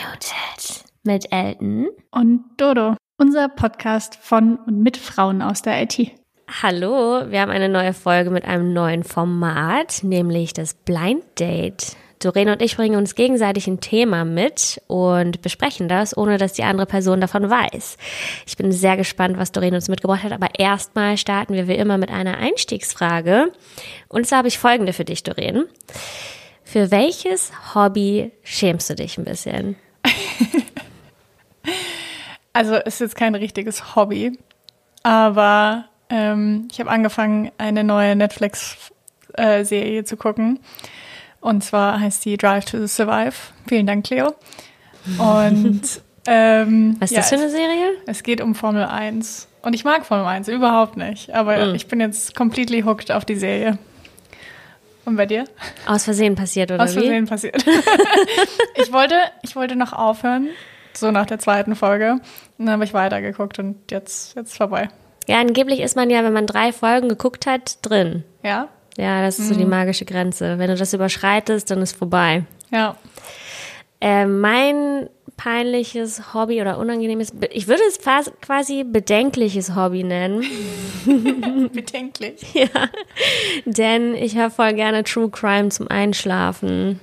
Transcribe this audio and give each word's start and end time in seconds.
Unmuted 0.00 0.84
mit 1.02 1.32
Elton 1.32 1.88
und 2.10 2.44
Dodo, 2.56 2.96
unser 3.18 3.48
Podcast 3.48 4.16
von 4.16 4.56
und 4.56 4.82
mit 4.82 4.96
Frauen 4.96 5.42
aus 5.42 5.62
der 5.62 5.82
IT. 5.82 6.12
Hallo, 6.62 7.30
wir 7.30 7.40
haben 7.40 7.50
eine 7.50 7.68
neue 7.68 7.92
Folge 7.92 8.30
mit 8.30 8.44
einem 8.44 8.72
neuen 8.72 9.04
Format, 9.04 10.02
nämlich 10.02 10.52
das 10.52 10.74
Blind 10.74 11.24
Date. 11.38 11.96
Doreen 12.18 12.48
und 12.48 12.62
ich 12.62 12.76
bringen 12.76 12.96
uns 12.96 13.14
gegenseitig 13.14 13.66
ein 13.66 13.80
Thema 13.80 14.24
mit 14.24 14.80
und 14.86 15.42
besprechen 15.42 15.88
das, 15.88 16.16
ohne 16.16 16.38
dass 16.38 16.54
die 16.54 16.64
andere 16.64 16.86
Person 16.86 17.20
davon 17.20 17.48
weiß. 17.48 17.96
Ich 18.46 18.56
bin 18.56 18.72
sehr 18.72 18.96
gespannt, 18.96 19.38
was 19.38 19.52
Doreen 19.52 19.74
uns 19.74 19.88
mitgebracht 19.88 20.22
hat, 20.22 20.32
aber 20.32 20.48
erstmal 20.58 21.16
starten 21.16 21.54
wir 21.54 21.68
wie 21.68 21.74
immer 21.74 21.98
mit 21.98 22.10
einer 22.10 22.38
Einstiegsfrage. 22.38 23.52
Und 24.08 24.26
zwar 24.26 24.38
habe 24.38 24.48
ich 24.48 24.58
folgende 24.58 24.92
für 24.92 25.04
dich, 25.04 25.22
Doreen. 25.22 25.66
Für 26.62 26.90
welches 26.90 27.52
Hobby 27.74 28.32
schämst 28.42 28.88
du 28.90 28.94
dich 28.94 29.18
ein 29.18 29.24
bisschen? 29.24 29.76
Also 32.52 32.76
ist 32.76 33.00
jetzt 33.00 33.16
kein 33.16 33.34
richtiges 33.34 33.94
Hobby, 33.94 34.38
aber 35.02 35.86
ähm, 36.10 36.68
ich 36.70 36.80
habe 36.80 36.90
angefangen, 36.90 37.52
eine 37.58 37.84
neue 37.84 38.16
Netflix-Serie 38.16 40.00
äh, 40.00 40.04
zu 40.04 40.16
gucken. 40.16 40.58
Und 41.40 41.64
zwar 41.64 42.00
heißt 42.00 42.24
die 42.24 42.36
Drive 42.36 42.66
to 42.66 42.86
Survive. 42.86 43.32
Vielen 43.66 43.86
Dank, 43.86 44.04
Cleo. 44.04 44.34
Und 45.18 45.82
ähm, 46.26 46.96
was 46.98 47.10
ist 47.10 47.16
ja, 47.16 47.20
das 47.20 47.28
für 47.30 47.36
eine 47.36 47.48
Serie? 47.48 47.90
Es, 48.06 48.18
es, 48.18 48.22
geht 48.22 48.40
um 48.40 48.54
Formel 48.54 48.84
1. 48.84 49.48
Und 49.62 49.74
ich 49.74 49.84
mag 49.84 50.04
Formel 50.04 50.26
1 50.26 50.48
überhaupt 50.48 50.96
nicht. 50.96 51.32
Aber 51.32 51.66
mhm. 51.66 51.74
ich 51.74 51.86
bin 51.86 52.00
jetzt 52.00 52.34
completely 52.34 52.82
hooked 52.82 53.10
auf 53.10 53.24
die 53.24 53.36
Serie. 53.36 53.78
Und 55.06 55.16
bei 55.16 55.26
dir? 55.26 55.44
Aus 55.86 56.04
Versehen 56.04 56.34
passiert, 56.34 56.70
oder 56.70 56.84
Aus 56.84 56.92
Versehen 56.92 57.24
wie? 57.24 57.30
passiert. 57.30 57.64
ich, 58.74 58.92
wollte, 58.92 59.16
ich 59.42 59.56
wollte 59.56 59.74
noch 59.76 59.94
aufhören, 59.94 60.48
so 60.94 61.10
nach 61.10 61.26
der 61.26 61.38
zweiten 61.38 61.74
Folge. 61.76 62.12
Und 62.58 62.66
dann 62.66 62.70
habe 62.70 62.84
ich 62.84 62.94
weitergeguckt 62.94 63.58
und 63.58 63.90
jetzt, 63.90 64.36
jetzt 64.36 64.56
vorbei. 64.56 64.88
Ja, 65.26 65.40
angeblich 65.40 65.80
ist 65.80 65.96
man 65.96 66.10
ja, 66.10 66.24
wenn 66.24 66.32
man 66.32 66.46
drei 66.46 66.72
Folgen 66.72 67.08
geguckt 67.08 67.46
hat, 67.46 67.78
drin. 67.82 68.24
Ja? 68.42 68.68
Ja, 68.96 69.22
das 69.22 69.38
ist 69.38 69.48
so 69.48 69.54
die 69.54 69.64
mhm. 69.64 69.70
magische 69.70 70.04
Grenze. 70.04 70.58
Wenn 70.58 70.68
du 70.68 70.76
das 70.76 70.92
überschreitest, 70.92 71.70
dann 71.70 71.80
ist 71.80 71.96
vorbei. 71.96 72.44
Ja. 72.70 72.96
Äh, 74.00 74.26
mein 74.26 75.08
peinliches 75.36 76.34
Hobby 76.34 76.60
oder 76.60 76.76
unangenehmes, 76.78 77.32
ich 77.50 77.66
würde 77.66 77.82
es 77.88 77.96
fast 77.96 78.42
quasi 78.42 78.84
bedenkliches 78.84 79.74
Hobby 79.74 80.04
nennen. 80.04 80.44
Bedenklich? 81.72 82.42
Ja, 82.52 82.68
denn 83.64 84.14
ich 84.14 84.36
höre 84.36 84.50
voll 84.50 84.74
gerne 84.74 85.04
True 85.04 85.30
Crime 85.30 85.70
zum 85.70 85.88
Einschlafen. 85.88 87.00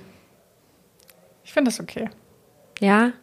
Ich 1.44 1.54
finde 1.54 1.72
das 1.72 1.80
okay. 1.80 2.10
Ja? 2.80 3.14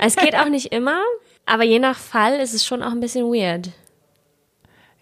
Es 0.00 0.16
geht 0.16 0.34
auch 0.34 0.48
nicht 0.48 0.72
immer, 0.72 1.00
aber 1.46 1.64
je 1.64 1.78
nach 1.78 1.98
Fall 1.98 2.40
ist 2.40 2.54
es 2.54 2.64
schon 2.64 2.82
auch 2.82 2.92
ein 2.92 3.00
bisschen 3.00 3.26
weird. 3.26 3.70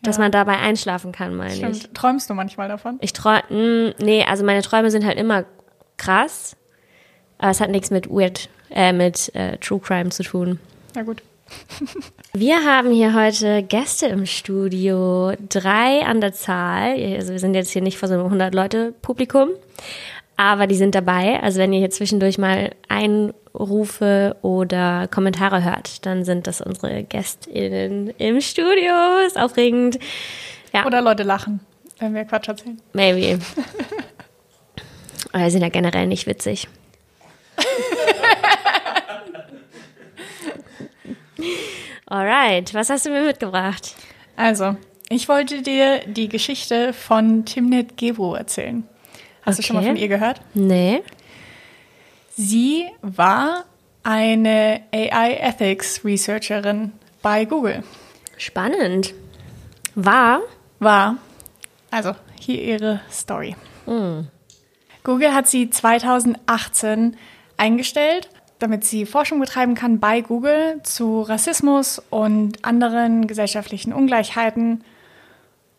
Dass 0.03 0.17
ja. 0.17 0.23
man 0.23 0.33
dabei 0.33 0.59
einschlafen 0.59 1.11
kann, 1.11 1.35
meine 1.35 1.55
Stimmt. 1.55 1.77
ich. 1.77 1.91
Träumst 1.93 2.31
du 2.31 2.35
manchmal 2.35 2.69
davon? 2.69 2.99
Ich 3.01 3.13
träume, 3.13 3.95
nee, 3.99 4.25
also 4.25 4.45
meine 4.45 4.63
Träume 4.63 4.91
sind 4.91 5.05
halt 5.05 5.19
immer 5.19 5.45
krass, 5.97 6.57
aber 7.39 7.51
es 7.51 7.61
hat 7.61 7.71
nichts 7.71 7.91
mit 7.91 8.09
weird 8.09 8.49
äh, 8.71 8.93
mit 8.93 9.35
äh, 9.35 9.57
True 9.59 9.81
Crime 9.81 10.11
zu 10.11 10.23
tun. 10.23 10.59
Na 10.95 11.03
gut. 11.03 11.23
wir 12.33 12.65
haben 12.65 12.91
hier 12.91 13.15
heute 13.15 13.63
Gäste 13.63 14.07
im 14.07 14.27
Studio, 14.27 15.33
drei 15.49 16.05
an 16.05 16.21
der 16.21 16.33
Zahl. 16.33 17.01
Also 17.17 17.33
wir 17.33 17.39
sind 17.39 17.55
jetzt 17.55 17.71
hier 17.71 17.83
nicht 17.83 17.99
vor 17.99 18.09
so 18.09 18.15
einem 18.15 18.25
100 18.25 18.55
Leute 18.55 18.93
Publikum, 19.03 19.51
aber 20.37 20.67
die 20.67 20.75
sind 20.75 20.95
dabei. 20.95 21.41
Also 21.41 21.61
wenn 21.61 21.73
ihr 21.73 21.79
hier 21.79 21.91
zwischendurch 21.91 22.39
mal 22.39 22.73
Einrufe 23.59 24.37
oder 24.43 25.09
Kommentare 25.09 25.65
hört, 25.65 26.05
dann 26.07 26.25
sind 26.25 26.47
das 26.47 26.61
unsere 26.61 27.03
GästInnen 27.03 28.11
im 28.19 28.41
Studio. 28.41 28.93
Ist 29.27 29.39
aufregend. 29.39 29.99
Ja. 30.73 30.87
Oder 30.87 31.03
Leute 31.03 31.23
lachen, 31.23 31.61
wenn 31.99 32.15
wir 32.15 32.25
Quatsch 32.25 32.49
erzählen. 32.49 32.81
Maybe. 32.93 33.39
Aber 35.33 35.43
wir 35.43 35.51
sind 35.51 35.63
ja 35.63 35.69
generell 35.69 36.07
nicht 36.07 36.27
witzig. 36.27 36.69
Alright, 42.07 42.73
was 42.75 42.89
hast 42.91 43.07
du 43.07 43.11
mir 43.11 43.23
mitgebracht? 43.23 43.97
Also, 44.37 44.77
ich 45.09 45.29
wollte 45.29 45.63
dir 45.63 46.01
die 46.07 46.29
Geschichte 46.29 46.93
von 46.93 47.45
Timnit 47.45 47.97
Gebro 47.97 48.35
erzählen. 48.35 48.85
Hast 49.43 49.59
okay. 49.59 49.63
du 49.63 49.67
schon 49.67 49.77
mal 49.77 49.85
von 49.85 49.97
ihr 49.97 50.09
gehört? 50.09 50.41
Nee. 50.55 51.03
Sie 52.39 52.85
war 53.01 53.65
eine 54.03 54.83
AI 54.93 55.39
Ethics 55.41 56.05
Researcherin 56.05 56.93
bei 57.23 57.47
Google. 57.47 57.83
Spannend. 58.37 59.15
War? 59.95 60.43
War. 60.79 61.17
Also, 61.91 62.15
hier 62.39 62.61
ihre 62.63 63.01
Story. 63.11 63.57
Mm. 63.87 64.29
Google 65.03 65.33
hat 65.33 65.49
sie 65.49 65.71
2018 65.71 67.17
eingestellt, 67.57 68.29
damit 68.59 68.85
sie 68.85 69.07
Forschung 69.07 69.41
betreiben 69.41 69.75
kann 69.75 69.99
bei 69.99 70.21
Google 70.21 70.83
zu 70.83 71.23
Rassismus 71.23 72.03
und 72.11 72.63
anderen 72.67 73.29
gesellschaftlichen 73.29 73.95
Ungleichheiten. 73.95 74.85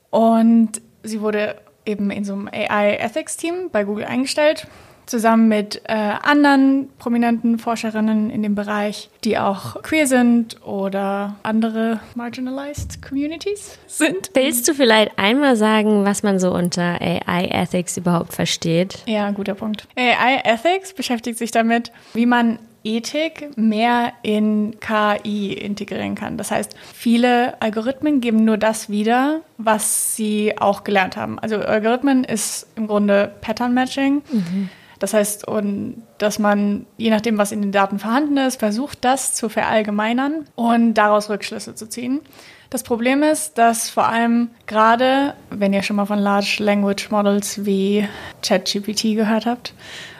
Und 0.09 0.81
sie 1.03 1.21
wurde 1.21 1.61
eben 1.85 2.09
in 2.09 2.25
so 2.25 2.33
einem 2.33 2.47
AI 2.47 2.95
Ethics 2.95 3.37
Team 3.37 3.69
bei 3.71 3.83
Google 3.83 4.05
eingestellt 4.05 4.65
zusammen 5.07 5.47
mit 5.47 5.81
äh, 5.85 5.93
anderen 5.93 6.89
prominenten 6.99 7.57
Forscherinnen 7.59 8.29
in 8.29 8.43
dem 8.43 8.55
Bereich, 8.55 9.09
die 9.23 9.37
auch 9.37 9.81
queer 9.81 10.05
sind 10.05 10.61
oder 10.65 11.35
andere 11.43 11.99
marginalized 12.15 13.01
Communities 13.01 13.79
sind. 13.87 14.29
Willst 14.33 14.67
du 14.67 14.73
vielleicht 14.73 15.17
einmal 15.17 15.55
sagen, 15.55 16.05
was 16.05 16.23
man 16.23 16.39
so 16.39 16.53
unter 16.53 17.01
AI 17.01 17.45
Ethics 17.45 17.97
überhaupt 17.97 18.33
versteht? 18.33 18.99
Ja, 19.05 19.31
guter 19.31 19.55
Punkt. 19.55 19.87
AI 19.95 20.41
Ethics 20.43 20.93
beschäftigt 20.93 21.37
sich 21.37 21.51
damit, 21.51 21.91
wie 22.13 22.25
man 22.25 22.59
Ethik 22.87 23.57
mehr 23.57 24.13
in 24.23 24.77
KI 24.79 25.53
integrieren 25.53 26.15
kann. 26.15 26.37
Das 26.37 26.51
heißt, 26.51 26.75
viele 26.93 27.61
Algorithmen 27.61 28.21
geben 28.21 28.45
nur 28.45 28.57
das 28.57 28.89
wieder, 28.89 29.41
was 29.57 30.15
sie 30.15 30.57
auch 30.57 30.83
gelernt 30.83 31.17
haben. 31.17 31.37
Also 31.39 31.57
Algorithmen 31.57 32.23
ist 32.23 32.67
im 32.75 32.87
Grunde 32.87 33.33
Pattern 33.41 33.73
Matching. 33.73 34.21
Mhm. 34.31 34.69
Das 34.99 35.13
heißt, 35.13 35.47
und 35.47 36.03
dass 36.17 36.39
man, 36.39 36.85
je 36.97 37.09
nachdem, 37.09 37.37
was 37.37 37.51
in 37.51 37.61
den 37.61 37.71
Daten 37.71 37.99
vorhanden 37.99 38.37
ist, 38.37 38.59
versucht, 38.59 39.05
das 39.05 39.33
zu 39.33 39.49
verallgemeinern 39.49 40.45
und 40.55 40.95
daraus 40.95 41.29
Rückschlüsse 41.29 41.75
zu 41.75 41.87
ziehen. 41.87 42.21
Das 42.69 42.83
Problem 42.83 43.23
ist, 43.23 43.57
dass 43.57 43.89
vor 43.89 44.07
allem 44.07 44.49
gerade, 44.65 45.35
wenn 45.49 45.73
ihr 45.73 45.83
schon 45.83 45.95
mal 45.95 46.05
von 46.05 46.19
Large 46.19 46.57
Language 46.59 47.09
Models 47.11 47.65
wie 47.65 48.07
ChatGPT 48.41 49.15
gehört 49.15 49.45
habt 49.45 49.73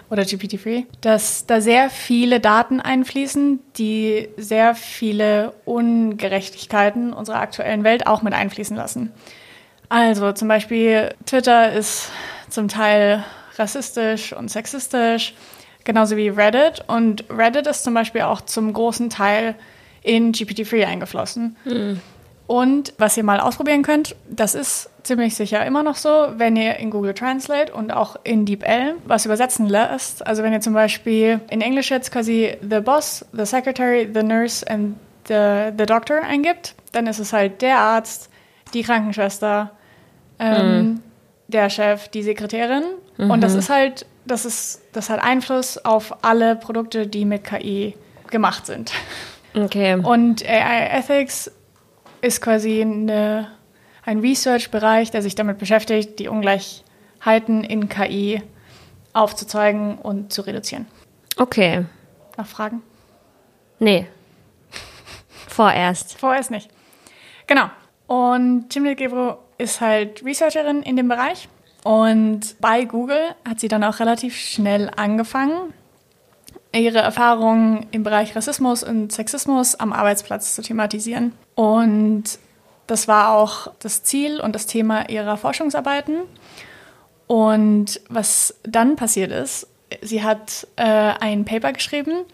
oder 0.09 0.23
GPT-3, 0.23 0.85
dass 1.01 1.45
da 1.45 1.59
sehr 1.59 1.89
viele 1.89 2.39
Daten 2.39 2.79
einfließen, 2.79 3.59
die 3.77 4.29
sehr 4.37 4.75
viele 4.75 5.53
Ungerechtigkeiten 5.65 7.11
unserer 7.11 7.41
aktuellen 7.41 7.83
Welt 7.83 8.07
auch 8.07 8.21
mit 8.21 8.33
einfließen 8.33 8.77
lassen. 8.77 9.11
Also 9.89 10.31
zum 10.31 10.47
Beispiel 10.47 11.13
Twitter 11.25 11.73
ist 11.73 12.11
zum 12.49 12.69
Teil 12.69 13.25
rassistisch 13.57 14.33
und 14.33 14.49
sexistisch, 14.49 15.33
genauso 15.83 16.17
wie 16.17 16.29
Reddit. 16.29 16.83
Und 16.87 17.25
Reddit 17.29 17.67
ist 17.67 17.83
zum 17.83 17.93
Beispiel 17.93 18.21
auch 18.21 18.41
zum 18.41 18.73
großen 18.73 19.09
Teil 19.09 19.55
in 20.03 20.31
GPT-3 20.31 20.85
eingeflossen. 20.85 21.55
Mhm. 21.65 22.01
Und 22.47 22.93
was 22.97 23.17
ihr 23.17 23.23
mal 23.23 23.41
ausprobieren 23.41 23.83
könnt, 23.83 24.15
das 24.29 24.55
ist 24.55 24.89
ziemlich 25.03 25.35
sicher 25.35 25.65
immer 25.65 25.83
noch 25.83 25.97
so, 25.97 26.09
wenn 26.37 26.55
ihr 26.55 26.77
in 26.77 26.89
Google 26.89 27.13
Translate 27.13 27.73
und 27.73 27.91
auch 27.91 28.15
in 28.23 28.45
DeepL 28.45 28.95
was 29.05 29.25
übersetzen 29.25 29.67
lässt. 29.67 30.25
Also 30.25 30.43
wenn 30.43 30.53
ihr 30.53 30.61
zum 30.61 30.73
Beispiel 30.73 31.41
in 31.49 31.59
Englisch 31.59 31.91
jetzt 31.91 32.11
quasi 32.11 32.55
the 32.61 32.79
boss, 32.79 33.25
the 33.33 33.45
secretary, 33.45 34.09
the 34.13 34.23
nurse 34.23 34.65
and 34.69 34.95
the, 35.27 35.71
the 35.77 35.85
doctor 35.85 36.23
eingibt, 36.23 36.73
dann 36.93 37.07
ist 37.07 37.19
es 37.19 37.33
halt 37.33 37.61
der 37.61 37.79
Arzt, 37.79 38.29
die 38.73 38.83
Krankenschwester, 38.83 39.71
ähm, 40.39 40.77
mhm. 40.77 41.01
der 41.47 41.69
Chef, 41.69 42.07
die 42.07 42.23
Sekretärin 42.23 42.83
Mhm. 43.17 43.31
Und 43.31 43.41
das 43.41 43.53
mhm. 43.53 43.59
ist 43.59 43.69
halt, 43.69 44.05
das 44.25 44.45
ist, 44.45 44.81
das 44.93 45.09
hat 45.09 45.21
Einfluss 45.21 45.77
auf 45.77 46.23
alle 46.23 46.55
Produkte, 46.55 47.07
die 47.07 47.25
mit 47.25 47.43
KI 47.43 47.95
gemacht 48.29 48.65
sind. 48.65 48.91
Okay. 49.55 49.95
Und 49.95 50.47
AI 50.47 50.87
Ethics 50.97 51.51
ist 52.21 52.41
quasi 52.41 52.81
eine, 52.81 53.51
ein 54.05 54.19
Research-Bereich, 54.19 55.11
der 55.11 55.21
sich 55.21 55.35
damit 55.35 55.57
beschäftigt, 55.57 56.19
die 56.19 56.27
Ungleichheiten 56.27 57.63
in 57.63 57.89
KI 57.89 58.41
aufzuzeigen 59.13 59.97
und 59.97 60.31
zu 60.31 60.41
reduzieren. 60.41 60.85
Okay. 61.37 61.85
Noch 62.37 62.45
Fragen? 62.45 62.81
Nee. 63.79 64.07
Vorerst. 65.47 66.17
Vorerst 66.17 66.51
nicht. 66.51 66.69
Genau. 67.47 67.69
Und 68.05 68.69
Timnit 68.69 68.97
Gebro 68.97 69.39
ist 69.57 69.81
halt 69.81 70.23
Researcherin 70.23 70.83
in 70.83 70.95
dem 70.95 71.07
Bereich 71.07 71.49
und 71.87 72.59
bei 72.59 72.83
Google 72.83 73.33
hat 73.47 73.61
sie 73.61 73.69
dann 73.69 73.81
auch 73.85 74.01
relativ 74.01 74.35
schnell 74.35 74.91
angefangen, 74.93 75.73
ihre 76.73 76.97
Erfahrungen 76.97 77.85
im 77.91 78.03
Bereich 78.03 78.35
Rassismus 78.35 78.83
und 78.83 79.13
Sexismus 79.13 79.75
am 79.75 79.93
Arbeitsplatz 79.93 80.53
zu 80.53 80.61
thematisieren. 80.61 81.31
Und 81.55 82.39
das 82.87 83.07
war 83.07 83.29
auch 83.29 83.71
das 83.79 84.03
Ziel 84.03 84.41
und 84.41 84.53
das 84.53 84.65
Thema 84.65 85.09
ihrer 85.09 85.37
Forschungsarbeiten. 85.37 86.23
Und 87.25 88.01
was 88.09 88.55
dann 88.63 88.97
passiert 88.97 89.31
ist, 89.31 89.67
sie 90.01 90.23
hat 90.23 90.67
äh, 90.75 90.83
ein 90.83 91.45
Paper 91.45 91.71
geschrieben, 91.71 92.25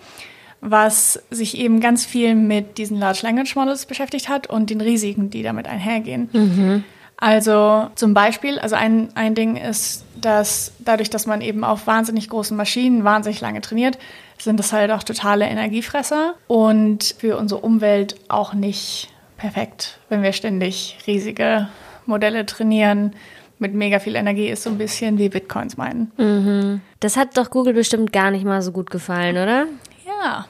was 0.61 1.21
sich 1.29 1.59
eben 1.59 1.79
ganz 1.79 2.07
viel 2.07 2.33
mit 2.33 2.79
diesen 2.79 2.97
Large 2.97 3.19
Language 3.21 3.55
Models 3.55 3.85
beschäftigt 3.85 4.29
hat 4.29 4.47
und 4.47 4.71
den 4.71 4.81
Risiken, 4.81 5.29
die 5.29 5.43
damit 5.43 5.67
einhergehen. 5.67 6.29
Mhm. 6.33 6.83
Also 7.17 7.89
zum 7.95 8.13
Beispiel, 8.13 8.59
also 8.59 8.75
ein, 8.75 9.09
ein 9.15 9.35
Ding 9.35 9.55
ist, 9.55 10.03
dass 10.19 10.73
dadurch, 10.79 11.09
dass 11.09 11.25
man 11.25 11.41
eben 11.41 11.63
auf 11.63 11.87
wahnsinnig 11.87 12.29
großen 12.29 12.55
Maschinen 12.55 13.03
wahnsinnig 13.03 13.39
lange 13.41 13.61
trainiert, 13.61 13.97
sind 14.37 14.59
das 14.59 14.73
halt 14.73 14.91
auch 14.91 15.03
totale 15.03 15.45
Energiefresser 15.45 16.33
und 16.47 17.15
für 17.17 17.37
unsere 17.37 17.61
Umwelt 17.61 18.15
auch 18.27 18.53
nicht 18.53 19.09
perfekt, 19.37 19.99
wenn 20.09 20.23
wir 20.23 20.33
ständig 20.33 20.97
riesige 21.07 21.69
Modelle 22.05 22.45
trainieren 22.45 23.13
mit 23.59 23.73
mega 23.73 23.99
viel 23.99 24.15
Energie 24.15 24.49
ist 24.49 24.63
so 24.63 24.69
ein 24.69 24.77
bisschen 24.77 25.17
wie 25.17 25.29
Bitcoins 25.29 25.77
meinen. 25.77 26.11
Mhm. 26.17 26.81
Das 26.99 27.15
hat 27.15 27.37
doch 27.37 27.49
Google 27.49 27.73
bestimmt 27.73 28.11
gar 28.11 28.29
nicht 28.29 28.43
mal 28.45 28.61
so 28.61 28.71
gut 28.71 28.91
gefallen, 28.91 29.37
oder? 29.37 29.67
Ja. 30.05 30.45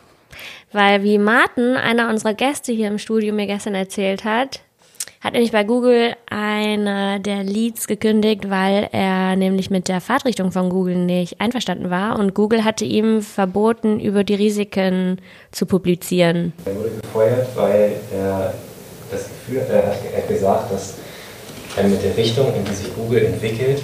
Weil 0.72 1.04
wie 1.04 1.20
Martin, 1.20 1.76
einer 1.76 2.10
unserer 2.10 2.34
Gäste 2.34 2.72
hier 2.72 2.88
im 2.88 2.98
Studio, 2.98 3.34
mir 3.34 3.46
gestern 3.46 3.76
erzählt 3.76 4.26
hat, 4.26 4.62
hat 5.24 5.34
nämlich 5.34 5.54
bei 5.54 5.64
Google 5.64 6.16
eine 6.30 7.22
der 7.22 7.44
Leads 7.44 7.88
gekündigt, 7.88 8.50
weil 8.50 8.90
er 8.92 9.38
nämlich 9.38 9.70
mit 9.70 9.88
der 9.88 10.02
Fahrtrichtung 10.02 10.52
von 10.52 10.70
Google 10.70 10.98
nicht 10.98 11.40
einverstanden 11.40 11.90
war 11.90 12.20
und 12.20 12.34
Google 12.34 12.66
hatte 12.66 12.84
ihm 12.84 13.22
verboten, 13.22 14.02
über 14.02 14.26
die 14.26 14.36
Risiken 14.36 15.22
zu 15.52 15.66
publizieren. 15.66 16.52
Er 16.66 16.76
wurde 16.76 16.90
gefeuert, 17.02 17.48
weil 17.56 17.94
er 18.14 18.54
das 19.10 19.30
Gefühl, 19.30 19.62
er 19.70 19.88
hat 19.88 20.28
gesagt, 20.28 20.74
dass 20.74 20.96
er 21.78 21.86
mit 21.86 22.04
der 22.04 22.18
Richtung, 22.18 22.54
in 22.54 22.66
die 22.66 22.74
sich 22.74 22.94
Google 22.94 23.26
entwickelt, 23.26 23.82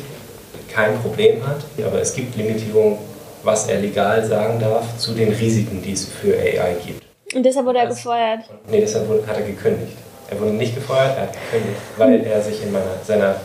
kein 0.70 1.00
Problem 1.00 1.46
hat, 1.48 1.64
aber 1.86 2.02
es 2.02 2.14
gibt 2.14 2.36
Limitierungen, 2.36 2.98
was 3.44 3.70
er 3.70 3.80
legal 3.80 4.26
sagen 4.26 4.60
darf 4.60 4.98
zu 4.98 5.14
den 5.14 5.32
Risiken, 5.32 5.82
die 5.82 5.94
es 5.94 6.06
für 6.06 6.38
AI 6.38 6.76
gibt. 6.86 7.02
Und 7.34 7.44
deshalb 7.44 7.66
wurde 7.66 7.80
er 7.80 7.88
das, 7.88 7.96
gefeuert? 7.96 8.42
Nee, 8.70 8.82
deshalb 8.82 9.08
wurde, 9.08 9.26
hat 9.26 9.38
er 9.38 9.44
gekündigt. 9.44 9.94
Er 10.30 10.40
wurde 10.40 10.52
nicht 10.52 10.76
gefeuert, 10.76 11.18
er 11.18 11.24
hat 11.24 11.34
gekündigt, 11.34 11.82
weil 11.98 12.24
er 12.26 12.42
sich 12.42 12.62
in 12.64 12.72
meiner, 12.72 12.98
seiner 13.04 13.36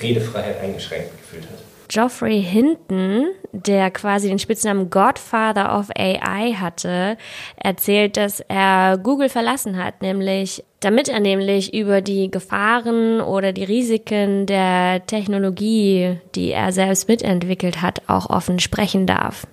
Redefreiheit 0.00 0.60
eingeschränkt 0.60 1.10
gefühlt 1.18 1.44
hat. 1.44 1.58
Geoffrey 1.88 2.40
Hinton, 2.40 3.26
der 3.52 3.90
quasi 3.90 4.28
den 4.28 4.38
Spitznamen 4.38 4.90
Godfather 4.90 5.76
of 5.76 5.88
AI 5.96 6.52
hatte, 6.52 7.16
erzählt, 7.56 8.16
dass 8.16 8.40
er 8.46 8.96
Google 8.96 9.28
verlassen 9.28 9.82
hat, 9.82 10.00
nämlich 10.00 10.62
damit 10.78 11.08
er 11.08 11.20
nämlich 11.20 11.74
über 11.74 12.00
die 12.00 12.30
Gefahren 12.30 13.20
oder 13.20 13.52
die 13.52 13.64
Risiken 13.64 14.46
der 14.46 15.04
Technologie, 15.06 16.18
die 16.36 16.52
er 16.52 16.72
selbst 16.72 17.08
mitentwickelt 17.08 17.82
hat, 17.82 18.02
auch 18.06 18.30
offen 18.30 18.60
sprechen 18.60 19.06
darf. 19.06 19.46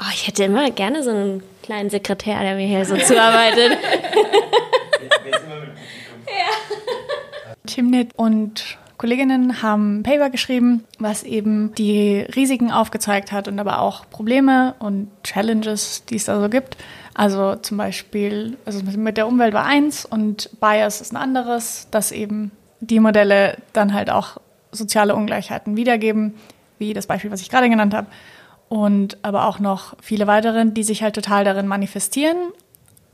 Oh, 0.00 0.10
ich 0.12 0.26
hätte 0.26 0.44
immer 0.44 0.70
gerne 0.72 1.02
so 1.02 1.10
einen 1.10 1.42
kleinen 1.62 1.88
Sekretär, 1.88 2.40
der 2.40 2.56
mir 2.56 2.66
hier 2.66 2.84
so 2.84 2.96
zuarbeitet. 2.96 3.78
Timnit 7.66 8.10
und 8.16 8.78
Kolleginnen 8.98 9.60
haben 9.62 9.98
ein 9.98 10.02
Paper 10.02 10.30
geschrieben, 10.30 10.84
was 10.98 11.22
eben 11.22 11.74
die 11.74 12.20
Risiken 12.34 12.70
aufgezeigt 12.70 13.30
hat 13.30 13.46
und 13.46 13.58
aber 13.58 13.80
auch 13.80 14.08
Probleme 14.08 14.74
und 14.78 15.10
Challenges, 15.22 16.04
die 16.06 16.16
es 16.16 16.24
da 16.24 16.40
so 16.40 16.48
gibt. 16.48 16.78
Also 17.12 17.56
zum 17.56 17.76
Beispiel, 17.76 18.56
also 18.64 18.82
mit 18.96 19.16
der 19.16 19.26
Umwelt 19.26 19.52
war 19.52 19.64
eins 19.64 20.06
und 20.06 20.50
Bias 20.60 21.00
ist 21.00 21.12
ein 21.12 21.16
anderes, 21.16 21.88
dass 21.90 22.10
eben 22.10 22.52
die 22.80 23.00
Modelle 23.00 23.58
dann 23.72 23.92
halt 23.92 24.10
auch 24.10 24.38
soziale 24.72 25.14
Ungleichheiten 25.14 25.76
wiedergeben, 25.76 26.34
wie 26.78 26.94
das 26.94 27.06
Beispiel, 27.06 27.30
was 27.30 27.40
ich 27.40 27.50
gerade 27.50 27.68
genannt 27.68 27.94
habe. 27.94 28.06
Und 28.68 29.18
aber 29.22 29.46
auch 29.46 29.58
noch 29.58 29.94
viele 30.00 30.26
weitere, 30.26 30.64
die 30.66 30.82
sich 30.82 31.02
halt 31.02 31.14
total 31.14 31.44
darin 31.44 31.66
manifestieren. 31.66 32.36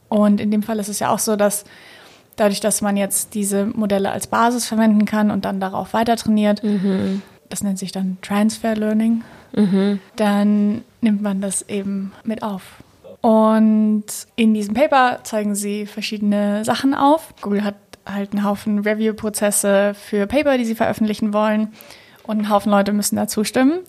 Und 0.08 0.41
in 0.41 0.50
dem 0.50 0.62
Fall 0.62 0.79
ist 0.79 0.88
es 0.88 0.99
ja 0.99 1.11
auch 1.11 1.19
so, 1.19 1.37
dass 1.37 1.65
dadurch, 2.37 2.61
dass 2.61 2.81
man 2.81 2.96
jetzt 2.96 3.34
diese 3.34 3.67
Modelle 3.67 4.11
als 4.11 4.26
Basis 4.26 4.67
verwenden 4.67 5.05
kann 5.05 5.31
und 5.31 5.44
dann 5.44 5.61
darauf 5.61 5.93
weiter 5.94 6.17
trainiert, 6.17 6.62
mhm. 6.62 7.23
das 7.49 7.62
nennt 7.62 7.79
sich 7.79 7.93
dann 7.93 8.19
Transfer 8.23 8.75
Learning, 8.75 9.23
mhm. 9.55 10.00
dann 10.17 10.82
nimmt 11.00 11.23
man 11.23 11.40
das 11.40 11.62
eben 11.69 12.12
mit 12.25 12.43
auf. 12.43 12.62
Und 13.20 14.05
in 14.34 14.52
diesem 14.52 14.75
Paper 14.75 15.20
zeigen 15.23 15.55
sie 15.55 15.87
verschiedene 15.87 16.64
Sachen 16.64 16.93
auf. 16.93 17.34
Google 17.40 17.62
hat 17.62 17.76
halt 18.05 18.32
einen 18.32 18.44
Haufen 18.44 18.81
Review-Prozesse 18.81 19.94
für 19.94 20.26
Paper, 20.26 20.58
die 20.58 20.64
sie 20.64 20.75
veröffentlichen 20.75 21.32
wollen. 21.32 21.73
Und 22.25 22.38
ein 22.38 22.49
Haufen 22.49 22.73
Leute 22.73 22.93
müssen 22.93 23.17
da 23.17 23.29
zustimmen. 23.29 23.81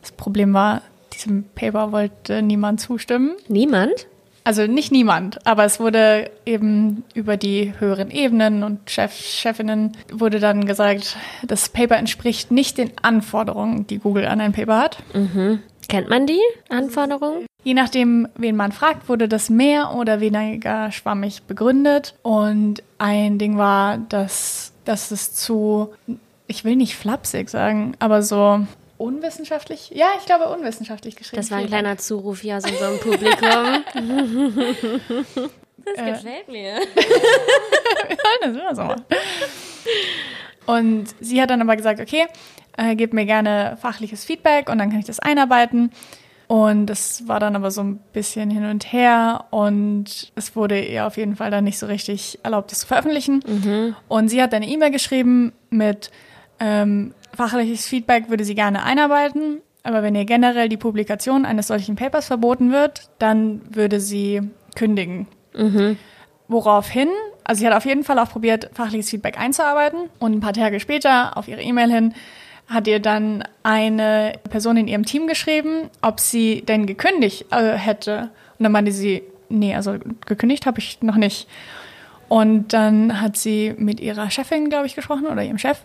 Das 0.00 0.12
Problem 0.12 0.54
war, 0.54 0.80
diesem 1.12 1.44
Paper 1.54 1.92
wollte 1.92 2.40
niemand 2.42 2.80
zustimmen. 2.80 3.32
Niemand? 3.48 4.06
Also 4.44 4.66
nicht 4.66 4.92
niemand, 4.92 5.46
aber 5.46 5.64
es 5.64 5.78
wurde 5.78 6.30
eben 6.46 7.04
über 7.14 7.36
die 7.36 7.74
höheren 7.78 8.10
Ebenen 8.10 8.62
und 8.62 8.90
Chef, 8.90 9.12
Chefinnen 9.12 9.96
wurde 10.10 10.40
dann 10.40 10.64
gesagt, 10.64 11.16
das 11.46 11.68
Paper 11.68 11.96
entspricht 11.96 12.50
nicht 12.50 12.78
den 12.78 12.92
Anforderungen, 13.02 13.86
die 13.86 13.98
Google 13.98 14.26
an 14.26 14.40
ein 14.40 14.52
Paper 14.52 14.78
hat. 14.78 14.98
Mhm. 15.12 15.60
Kennt 15.88 16.08
man 16.08 16.26
die 16.26 16.40
Anforderungen? 16.68 17.46
Je 17.64 17.74
nachdem, 17.74 18.28
wen 18.36 18.56
man 18.56 18.72
fragt, 18.72 19.08
wurde 19.08 19.26
das 19.26 19.50
mehr 19.50 19.94
oder 19.94 20.20
weniger 20.20 20.92
schwammig 20.92 21.42
begründet. 21.44 22.14
Und 22.22 22.82
ein 22.98 23.38
Ding 23.38 23.56
war, 23.56 23.98
dass, 23.98 24.72
dass 24.84 25.10
es 25.10 25.34
zu, 25.34 25.92
ich 26.46 26.64
will 26.64 26.76
nicht 26.76 26.94
flapsig 26.94 27.48
sagen, 27.48 27.94
aber 27.98 28.22
so 28.22 28.66
unwissenschaftlich? 28.98 29.90
Ja, 29.94 30.08
ich 30.18 30.26
glaube 30.26 30.46
unwissenschaftlich 30.46 31.16
geschrieben. 31.16 31.40
Das 31.40 31.50
war 31.50 31.58
ein 31.58 31.66
kleiner 31.66 31.96
Zuruf 31.98 32.40
hier 32.40 32.58
aus 32.58 32.64
unserem 32.64 32.98
Publikum. 32.98 33.84
das 35.84 35.96
äh. 35.96 36.10
gefällt 36.12 36.48
mir. 36.48 36.80
das 38.42 38.56
immer 38.56 38.74
so. 38.74 38.94
Und 40.66 41.06
sie 41.20 41.40
hat 41.40 41.50
dann 41.50 41.62
aber 41.62 41.76
gesagt, 41.76 42.00
okay, 42.00 42.26
äh, 42.76 42.94
gebt 42.94 43.14
mir 43.14 43.24
gerne 43.24 43.78
fachliches 43.80 44.24
Feedback 44.24 44.68
und 44.68 44.78
dann 44.78 44.90
kann 44.90 45.00
ich 45.00 45.06
das 45.06 45.18
einarbeiten. 45.18 45.90
Und 46.46 46.86
das 46.86 47.28
war 47.28 47.40
dann 47.40 47.56
aber 47.56 47.70
so 47.70 47.82
ein 47.82 47.98
bisschen 48.14 48.50
hin 48.50 48.64
und 48.64 48.90
her 48.92 49.44
und 49.50 50.32
es 50.34 50.56
wurde 50.56 50.82
ihr 50.82 51.06
auf 51.06 51.18
jeden 51.18 51.36
Fall 51.36 51.50
dann 51.50 51.64
nicht 51.64 51.78
so 51.78 51.86
richtig 51.86 52.38
erlaubt, 52.42 52.72
das 52.72 52.80
zu 52.80 52.86
veröffentlichen. 52.86 53.42
Mhm. 53.46 53.96
Und 54.08 54.28
sie 54.28 54.42
hat 54.42 54.54
dann 54.54 54.62
eine 54.62 54.72
E-Mail 54.72 54.90
geschrieben 54.90 55.52
mit, 55.68 56.10
ähm, 56.58 57.12
Fachliches 57.38 57.86
Feedback 57.86 58.30
würde 58.30 58.42
sie 58.42 58.56
gerne 58.56 58.82
einarbeiten, 58.82 59.60
aber 59.84 60.02
wenn 60.02 60.16
ihr 60.16 60.24
generell 60.24 60.68
die 60.68 60.76
Publikation 60.76 61.44
eines 61.44 61.68
solchen 61.68 61.94
Papers 61.94 62.26
verboten 62.26 62.72
wird, 62.72 63.10
dann 63.20 63.60
würde 63.70 64.00
sie 64.00 64.40
kündigen. 64.74 65.28
Mhm. 65.54 65.96
Woraufhin, 66.48 67.06
also 67.44 67.60
sie 67.60 67.66
hat 67.68 67.76
auf 67.76 67.84
jeden 67.84 68.02
Fall 68.02 68.18
auch 68.18 68.30
probiert, 68.30 68.70
fachliches 68.74 69.10
Feedback 69.10 69.38
einzuarbeiten 69.38 70.10
und 70.18 70.32
ein 70.32 70.40
paar 70.40 70.52
Tage 70.52 70.80
später 70.80 71.36
auf 71.36 71.46
ihre 71.46 71.62
E-Mail 71.62 71.92
hin 71.92 72.14
hat 72.66 72.88
ihr 72.88 72.98
dann 72.98 73.44
eine 73.62 74.32
Person 74.50 74.76
in 74.76 74.88
ihrem 74.88 75.06
Team 75.06 75.28
geschrieben, 75.28 75.90
ob 76.02 76.18
sie 76.18 76.62
denn 76.62 76.86
gekündigt 76.86 77.46
äh, 77.52 77.74
hätte. 77.74 78.30
Und 78.58 78.64
dann 78.64 78.72
meinte 78.72 78.90
sie, 78.90 79.22
nee, 79.48 79.76
also 79.76 79.94
gekündigt 80.26 80.66
habe 80.66 80.80
ich 80.80 81.02
noch 81.02 81.14
nicht. 81.14 81.46
Und 82.28 82.72
dann 82.72 83.20
hat 83.20 83.36
sie 83.36 83.76
mit 83.78 84.00
ihrer 84.00 84.28
Chefin, 84.28 84.70
glaube 84.70 84.86
ich, 84.86 84.96
gesprochen 84.96 85.28
oder 85.28 85.44
ihrem 85.44 85.58
Chef. 85.58 85.78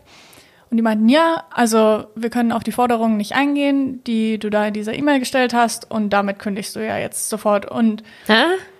Und 0.74 0.78
die 0.78 0.82
meinten, 0.82 1.08
ja, 1.08 1.44
also 1.52 2.06
wir 2.16 2.32
können 2.32 2.52
auf 2.52 2.64
die 2.64 2.72
Forderungen 2.72 3.16
nicht 3.16 3.34
eingehen, 3.36 4.04
die 4.06 4.40
du 4.40 4.50
da 4.50 4.66
in 4.66 4.74
dieser 4.74 4.96
E-Mail 4.96 5.20
gestellt 5.20 5.54
hast 5.54 5.92
und 5.92 6.10
damit 6.10 6.40
kündigst 6.40 6.76
du 6.76 6.84
ja 6.84 6.98
jetzt 6.98 7.30
sofort. 7.30 7.70
Und, 7.70 8.02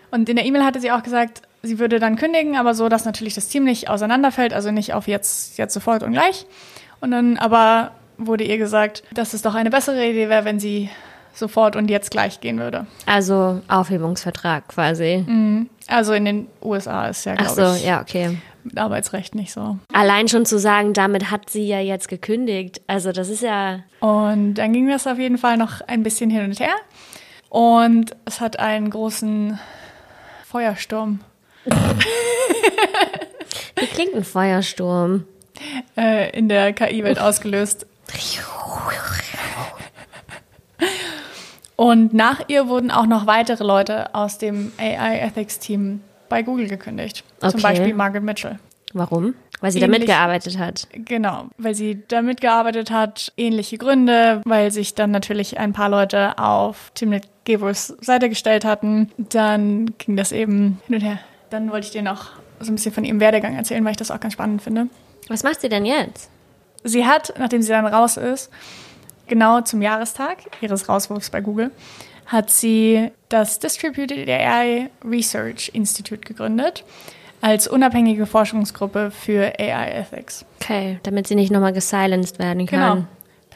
und 0.10 0.28
in 0.28 0.36
der 0.36 0.44
E-Mail 0.44 0.64
hatte 0.64 0.80
sie 0.80 0.90
auch 0.90 1.04
gesagt, 1.04 1.44
sie 1.62 1.78
würde 1.78 2.00
dann 2.00 2.16
kündigen, 2.16 2.58
aber 2.58 2.74
so, 2.74 2.90
dass 2.90 3.06
natürlich 3.06 3.36
das 3.36 3.48
Team 3.48 3.64
nicht 3.64 3.92
auseinanderfällt, 3.92 4.56
also 4.56 4.72
nicht 4.72 4.96
auf 4.96 5.08
jetzt, 5.08 5.60
jetzt 5.60 5.76
sofort 5.76 6.02
und 6.02 6.14
gleich. 6.14 6.48
Und 7.00 7.12
dann 7.12 7.38
aber 7.38 7.92
wurde 8.18 8.44
ihr 8.44 8.58
gesagt, 8.58 9.04
dass 9.14 9.36
es 9.36 9.44
doch 9.44 9.54
eine 9.54 9.70
bessere 9.70 10.04
Idee 10.04 10.30
wäre, 10.30 10.46
wenn 10.46 10.60
sie 10.60 10.90
sofort 11.36 11.76
und 11.76 11.92
jetzt 11.92 12.10
gleich 12.10 12.42
gehen 12.42 12.58
würde. 12.58 12.88
Also 13.06 13.62
Aufhebungsvertrag 13.68 14.68
quasi. 14.68 15.24
Mhm. 15.28 15.70
Also 15.86 16.14
in 16.14 16.26
den 16.26 16.48
USA 16.60 17.06
ist 17.10 17.26
ja, 17.26 17.36
glaube 17.36 17.52
ich. 17.52 17.60
Ach 17.60 17.76
so, 17.76 17.86
ja, 17.86 18.02
okay 18.02 18.36
mit 18.64 18.78
Arbeitsrecht 18.78 19.36
nicht 19.36 19.52
so. 19.52 19.78
Allein 19.92 20.28
schon 20.28 20.46
zu 20.46 20.60
sagen, 20.60 20.94
damit 20.94 21.32
hat 21.32 21.50
sie 21.50 21.68
ja 21.68 21.80
jetzt 21.80 22.08
gekündigt. 22.08 22.82
Also 22.88 23.12
das 23.12 23.30
ist 23.30 23.42
ja. 23.42 23.80
Und 24.00 24.56
dann 24.56 24.74
ging 24.74 24.88
das 24.88 25.08
auf 25.08 25.20
jeden 25.20 25.38
Fall 25.38 25.58
noch 25.58 25.82
ein 25.82 26.04
bisschen 26.04 26.30
hin 26.30 26.46
und 26.46 26.60
her. 26.60 26.76
Und 27.50 28.16
es 28.26 28.42
hat 28.42 28.60
einen 28.60 28.90
großen 28.90 29.60
Feuersturm. 30.46 31.20
Wie 33.76 33.86
klingt 33.86 34.16
ein 34.16 34.24
Feuersturm? 34.24 35.26
Äh, 35.96 36.36
in 36.38 36.50
der 36.50 36.74
KI-Welt 36.74 37.20
ausgelöst. 37.20 37.86
Und 41.76 42.14
nach 42.14 42.42
ihr 42.48 42.68
wurden 42.68 42.92
auch 42.92 43.06
noch 43.06 43.28
weitere 43.28 43.64
Leute 43.64 44.14
aus 44.16 44.38
dem 44.38 44.72
AI 44.78 45.20
Ethics 45.20 45.60
Team 45.60 46.02
bei 46.34 46.42
Google 46.42 46.68
gekündigt. 46.68 47.24
Okay. 47.42 47.52
Zum 47.52 47.62
Beispiel 47.62 47.94
Margaret 47.94 48.24
Mitchell. 48.24 48.58
Warum? 48.94 49.36
Weil 49.62 49.72
sie 49.72 49.80
da 49.80 49.86
Ähnlich- 49.86 50.00
mitgearbeitet 50.00 50.58
hat. 50.58 50.88
Genau, 50.92 51.46
weil 51.58 51.76
sie 51.76 52.02
da 52.08 52.22
mitgearbeitet 52.24 52.90
hat, 52.92 53.32
ähnliche 53.38 53.78
Gründe, 53.78 54.42
weil 54.46 54.72
sich 54.72 54.96
dann 54.96 55.12
natürlich 55.12 55.60
ein 55.60 55.74
paar 55.74 55.90
Leute 55.90 56.38
auf 56.40 56.92
Timnit 56.96 57.24
Gebers 57.46 57.88
Seite 58.02 58.30
gestellt 58.30 58.66
hatten. 58.66 59.12
Dann 59.18 59.94
ging 60.00 60.16
das 60.18 60.32
eben 60.32 60.80
hin 60.88 60.96
und 60.96 61.02
her. 61.02 61.20
Dann 61.52 61.72
wollte 61.72 61.86
ich 61.86 61.92
dir 61.92 62.02
noch 62.02 62.32
so 62.60 62.72
ein 62.72 62.76
bisschen 62.76 62.94
von 62.94 63.04
ihrem 63.06 63.20
Werdegang 63.20 63.56
erzählen, 63.56 63.84
weil 63.86 63.92
ich 63.92 63.98
das 63.98 64.10
auch 64.12 64.20
ganz 64.20 64.34
spannend 64.34 64.62
finde. 64.62 64.88
Was 65.30 65.44
macht 65.44 65.62
sie 65.62 65.70
denn 65.70 65.86
jetzt? 65.86 66.30
Sie 66.84 67.06
hat, 67.06 67.34
nachdem 67.38 67.62
sie 67.62 67.70
dann 67.70 67.86
raus 67.86 68.18
ist, 68.18 68.50
genau 69.28 69.62
zum 69.62 69.82
Jahrestag 69.82 70.38
ihres 70.62 70.90
Rauswurfs 70.90 71.30
bei 71.30 71.42
Google, 71.42 71.72
hat 72.26 72.50
sie 72.50 73.12
das 73.30 73.60
Distributed 73.60 74.28
AI 74.30 74.90
Research 75.04 75.72
Institute 75.74 76.22
gegründet 76.22 76.84
als 77.42 77.68
unabhängige 77.68 78.26
Forschungsgruppe 78.26 79.12
für 79.12 79.54
AI 79.60 79.92
Ethics. 79.92 80.46
Okay, 80.62 81.00
damit 81.04 81.28
sie 81.28 81.36
nicht 81.36 81.52
nochmal 81.52 81.74
gesilenced 81.74 82.40
werden 82.40 82.66
Genau. 82.66 82.88
kann. 82.88 83.08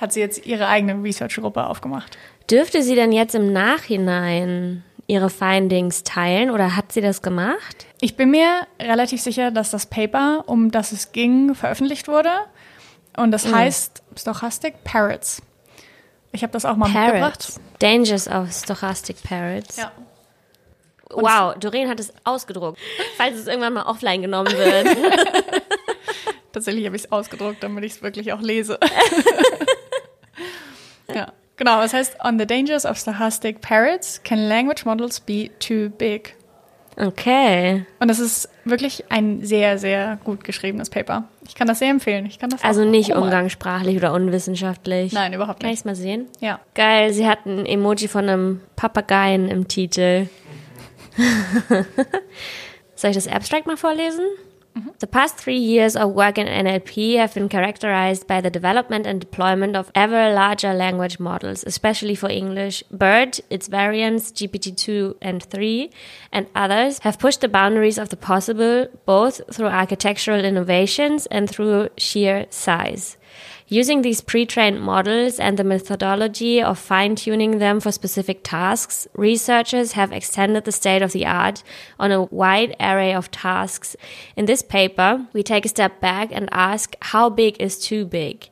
Hat 0.01 0.11
sie 0.13 0.19
jetzt 0.19 0.45
ihre 0.45 0.67
eigene 0.67 1.01
Research-Gruppe 1.01 1.65
aufgemacht. 1.65 2.17
Dürfte 2.51 2.83
sie 2.83 2.95
denn 2.95 3.11
jetzt 3.11 3.33
im 3.33 3.51
Nachhinein 3.53 4.83
ihre 5.07 5.29
Findings 5.29 6.03
teilen 6.03 6.51
oder 6.51 6.75
hat 6.75 6.91
sie 6.91 6.99
das 7.01 7.21
gemacht? 7.21 7.87
Ich 8.01 8.17
bin 8.17 8.29
mir 8.31 8.67
relativ 8.81 9.21
sicher, 9.21 9.51
dass 9.51 9.71
das 9.71 9.85
Paper, 9.85 10.43
um 10.47 10.69
das 10.69 10.91
es 10.91 11.13
ging, 11.13 11.55
veröffentlicht 11.55 12.07
wurde. 12.09 12.29
Und 13.15 13.31
das 13.31 13.51
heißt 13.51 14.03
Stochastic 14.19 14.83
Parrots. 14.83 15.41
Ich 16.37 16.43
habe 16.43 16.53
das 16.53 16.65
auch 16.65 16.75
mal 16.75 16.87
mitgebracht. 16.87 17.39
Parrots. 17.39 17.59
Dangers 17.79 18.27
of 18.27 18.51
Stochastic 18.51 19.23
Parrots. 19.23 19.77
Ja. 19.77 19.91
Wow, 21.09 21.55
Doreen 21.57 21.89
hat 21.89 21.99
es 21.99 22.13
ausgedruckt, 22.25 22.79
falls 23.17 23.39
es 23.39 23.47
irgendwann 23.47 23.73
mal 23.73 23.87
offline 23.87 24.21
genommen 24.21 24.51
wird. 24.51 24.87
Tatsächlich 26.53 26.85
habe 26.85 26.95
ich 26.95 27.05
es 27.05 27.11
ausgedruckt, 27.11 27.63
damit 27.63 27.85
ich 27.85 27.93
es 27.93 28.03
wirklich 28.03 28.33
auch 28.33 28.41
lese. 28.41 28.77
ja, 31.11 31.33
genau. 31.55 31.81
Das 31.81 31.93
heißt, 31.93 32.17
on 32.23 32.37
the 32.37 32.45
dangers 32.45 32.85
of 32.85 32.99
stochastic 32.99 33.59
parrots 33.61 34.21
can 34.21 34.47
language 34.47 34.85
models 34.85 35.19
be 35.19 35.49
too 35.57 35.89
big? 35.89 36.35
Okay. 36.99 37.85
Und 37.99 38.07
das 38.07 38.17
ist 38.19 38.49
wirklich 38.65 39.05
ein 39.11 39.45
sehr, 39.45 39.77
sehr 39.77 40.17
gut 40.23 40.43
geschriebenes 40.43 40.89
Paper. 40.89 41.25
Ich 41.47 41.53
kann 41.53 41.67
das 41.67 41.77
sehr 41.79 41.89
empfehlen. 41.91 42.25
Ich 42.25 42.39
kann 42.39 42.49
das 42.49 42.63
Also 42.63 42.85
nicht 42.85 43.09
mal. 43.09 43.17
umgangssprachlich 43.19 43.95
oder 43.97 44.13
unwissenschaftlich. 44.13 45.13
Nein, 45.13 45.33
überhaupt 45.33 45.59
Kann 45.59 45.69
ich 45.69 45.73
nicht. 45.73 45.79
es 45.81 45.85
mal 45.85 45.95
sehen? 45.95 46.25
Ja. 46.39 46.59
Geil, 46.73 47.13
sie 47.13 47.27
hat 47.27 47.45
ein 47.45 47.65
Emoji 47.67 48.07
von 48.07 48.27
einem 48.27 48.61
Papageien 48.75 49.47
im 49.47 49.67
Titel. 49.67 50.27
Soll 52.95 53.11
ich 53.11 53.15
das 53.17 53.27
Abstract 53.27 53.67
mal 53.67 53.77
vorlesen? 53.77 54.21
Mm-hmm. 54.77 54.89
The 54.99 55.07
past 55.07 55.37
three 55.37 55.57
years 55.57 55.95
of 55.95 56.11
work 56.11 56.37
in 56.37 56.45
NLP 56.45 57.17
have 57.17 57.33
been 57.33 57.49
characterized 57.49 58.27
by 58.27 58.41
the 58.41 58.51
development 58.51 59.07
and 59.07 59.19
deployment 59.19 59.75
of 59.75 59.91
ever 59.95 60.31
larger 60.31 60.71
language 60.71 61.19
models, 61.19 61.63
especially 61.65 62.13
for 62.13 62.29
English. 62.29 62.83
BERT, 62.91 63.39
its 63.49 63.67
variants 63.67 64.31
GPT-2 64.31 65.15
and 65.19 65.41
3, 65.43 65.89
and 66.31 66.45
others 66.53 66.99
have 66.99 67.17
pushed 67.17 67.41
the 67.41 67.47
boundaries 67.47 67.97
of 67.97 68.09
the 68.09 68.17
possible, 68.17 68.87
both 69.05 69.41
through 69.51 69.67
architectural 69.67 70.45
innovations 70.45 71.25
and 71.27 71.49
through 71.49 71.89
sheer 71.97 72.45
size. 72.51 73.17
Using 73.69 74.01
these 74.01 74.21
pre-trained 74.21 74.81
models 74.81 75.41
and 75.41 75.57
the 75.57 75.63
methodology 75.65 76.61
of 76.61 76.79
fine-tuning 76.79 77.57
them 77.57 77.81
for 77.81 77.91
specific 77.91 78.39
tasks, 78.41 79.09
researchers 79.13 79.91
have 79.91 80.13
extended 80.13 80.63
the 80.63 80.71
state 80.71 81.01
of 81.01 81.11
the 81.11 81.25
art 81.25 81.63
on 81.99 82.13
a 82.13 82.23
wide 82.23 82.77
array 82.79 83.13
of 83.13 83.29
tasks. 83.29 83.97
In 84.37 84.45
this 84.45 84.61
paper, 84.61 85.27
we 85.33 85.43
take 85.43 85.65
a 85.65 85.69
step 85.69 85.99
back 85.99 86.29
and 86.31 86.47
ask 86.53 86.95
how 87.01 87.29
big 87.29 87.57
is 87.59 87.77
too 87.77 88.05
big? 88.05 88.49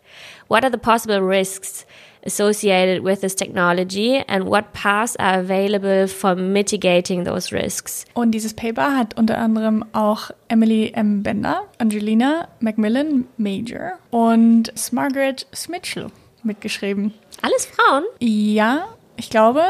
What 0.49 0.65
are 0.65 0.69
the 0.69 0.77
possible 0.77 1.21
risks 1.21 1.85
associated 2.25 3.03
with 3.03 3.21
this 3.21 3.35
technology 3.35 4.23
and 4.27 4.45
what 4.45 4.73
paths 4.73 5.15
are 5.17 5.39
available 5.39 6.07
for 6.07 6.35
mitigating 6.35 7.23
those 7.23 7.51
risks? 7.51 8.05
Und 8.13 8.31
dieses 8.31 8.53
Paper 8.53 8.95
hat 8.95 9.17
unter 9.17 9.37
anderem 9.37 9.85
auch 9.93 10.31
Emily 10.47 10.91
M. 10.95 11.23
Bender, 11.23 11.63
Angelina 11.77 12.47
Macmillan 12.59 13.27
Major 13.37 13.99
und 14.11 14.73
Margaret 14.91 15.47
Smitchell 15.53 16.07
mitgeschrieben. 16.43 17.13
Alles 17.41 17.65
Frauen? 17.65 18.03
Ja, 18.19 18.87
ich 19.17 19.29
glaube, 19.29 19.63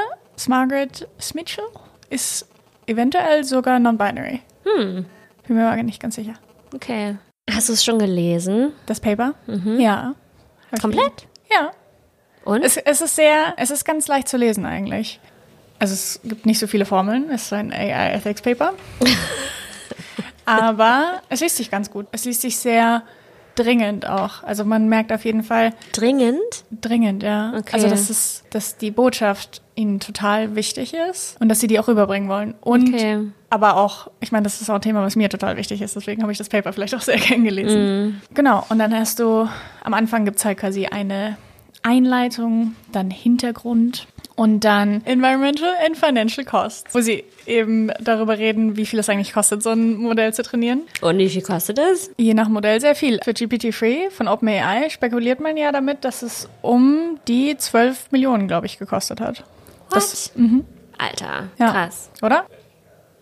Margaret 0.47 1.07
Smitchell 1.19 1.65
ist 2.09 2.47
eventuell 2.87 3.43
sogar 3.43 3.79
non-binary. 3.79 4.41
Hm. 4.63 5.05
Bin 5.47 5.55
mir 5.55 5.67
aber 5.67 5.83
nicht 5.83 6.01
ganz 6.01 6.15
sicher. 6.15 6.33
Okay. 6.73 7.17
Hast 7.49 7.69
du 7.69 7.73
es 7.73 7.83
schon 7.83 7.99
gelesen? 7.99 8.73
Das 8.85 8.99
Paper? 8.99 9.35
Ja. 9.77 10.15
Hab 10.67 10.73
ich 10.73 10.81
Komplett? 10.81 11.27
Ja. 11.51 11.71
Und? 12.45 12.63
Es, 12.63 12.77
es 12.77 13.01
ist 13.01 13.15
sehr, 13.15 13.53
es 13.57 13.71
ist 13.71 13.83
ganz 13.85 14.07
leicht 14.07 14.27
zu 14.29 14.37
lesen 14.37 14.65
eigentlich. 14.65 15.19
Also 15.79 15.93
es 15.93 16.21
gibt 16.23 16.45
nicht 16.45 16.59
so 16.59 16.67
viele 16.67 16.85
Formeln, 16.85 17.29
es 17.31 17.43
ist 17.43 17.53
ein 17.53 17.73
AI 17.73 18.13
Ethics 18.13 18.41
Paper. 18.41 18.73
Aber 20.45 21.21
es 21.29 21.41
liest 21.41 21.57
sich 21.57 21.71
ganz 21.71 21.91
gut. 21.91 22.07
Es 22.11 22.25
liest 22.25 22.41
sich 22.41 22.57
sehr 22.57 23.03
dringend 23.55 24.05
auch. 24.07 24.43
Also 24.43 24.65
man 24.65 24.89
merkt 24.89 25.11
auf 25.13 25.23
jeden 25.25 25.41
Fall 25.43 25.73
Dringend? 25.93 26.39
dringend, 26.71 27.23
ja. 27.23 27.53
Okay. 27.57 27.71
Also 27.73 27.87
dass 27.89 28.09
es, 28.09 28.43
dass 28.51 28.77
die 28.77 28.91
Botschaft 28.91 29.61
ihnen 29.75 29.99
total 29.99 30.55
wichtig 30.55 30.93
ist 30.93 31.37
und 31.39 31.47
dass 31.49 31.61
sie 31.61 31.67
die 31.67 31.79
auch 31.79 31.87
rüberbringen 31.87 32.29
wollen. 32.29 32.53
Und 32.61 32.93
Okay. 32.93 33.19
aber 33.49 33.77
auch, 33.77 34.11
ich 34.19 34.31
meine, 34.31 34.43
das 34.43 34.61
ist 34.61 34.69
auch 34.69 34.75
ein 34.75 34.81
Thema, 34.81 35.01
was 35.03 35.15
mir 35.15 35.29
total 35.29 35.55
wichtig 35.57 35.81
ist, 35.81 35.95
deswegen 35.95 36.21
habe 36.21 36.31
ich 36.33 36.37
das 36.37 36.49
Paper 36.49 36.73
vielleicht 36.73 36.95
auch 36.95 37.01
sehr 37.01 37.17
gern 37.17 37.43
gelesen. 37.45 38.21
Genau, 38.33 38.65
und 38.69 38.77
dann 38.79 38.93
hast 38.93 39.19
du, 39.19 39.47
am 39.83 39.93
Anfang 39.93 40.25
gibt 40.25 40.37
es 40.37 40.45
halt 40.45 40.57
quasi 40.57 40.85
eine 40.87 41.37
Einleitung, 41.85 42.75
dann 42.91 43.11
Hintergrund 43.11 44.07
und 44.35 44.61
dann 44.61 45.01
Environmental 45.05 45.69
and 45.85 45.95
Financial 45.95 46.45
Costs, 46.45 46.93
wo 46.95 46.99
sie 46.99 47.23
eben 47.45 47.91
darüber 48.01 48.37
reden, 48.37 48.75
wie 48.75 48.85
viel 48.85 48.99
es 48.99 49.07
eigentlich 49.07 49.33
kostet, 49.33 49.61
so 49.63 49.69
ein 49.69 49.95
Modell 49.97 50.33
zu 50.33 50.41
trainieren. 50.43 50.81
Und 51.01 51.17
wie 51.19 51.29
viel 51.29 51.41
kostet 51.43 51.77
es? 51.79 52.11
Je 52.17 52.33
nach 52.33 52.49
Modell 52.49 52.81
sehr 52.81 52.95
viel. 52.95 53.19
Für 53.23 53.31
GPT-3 53.31 54.09
von 54.09 54.27
OpenAI 54.27 54.89
spekuliert 54.89 55.39
man 55.39 55.55
ja 55.57 55.71
damit, 55.71 56.03
dass 56.03 56.21
es 56.23 56.49
um 56.61 57.19
die 57.27 57.55
12 57.55 58.11
Millionen, 58.11 58.47
glaube 58.47 58.65
ich, 58.65 58.77
gekostet 58.79 59.21
hat. 59.21 59.43
Das, 59.91 60.33
Alter, 60.97 61.49
Ja. 61.59 61.71
krass. 61.71 62.09
oder? 62.21 62.45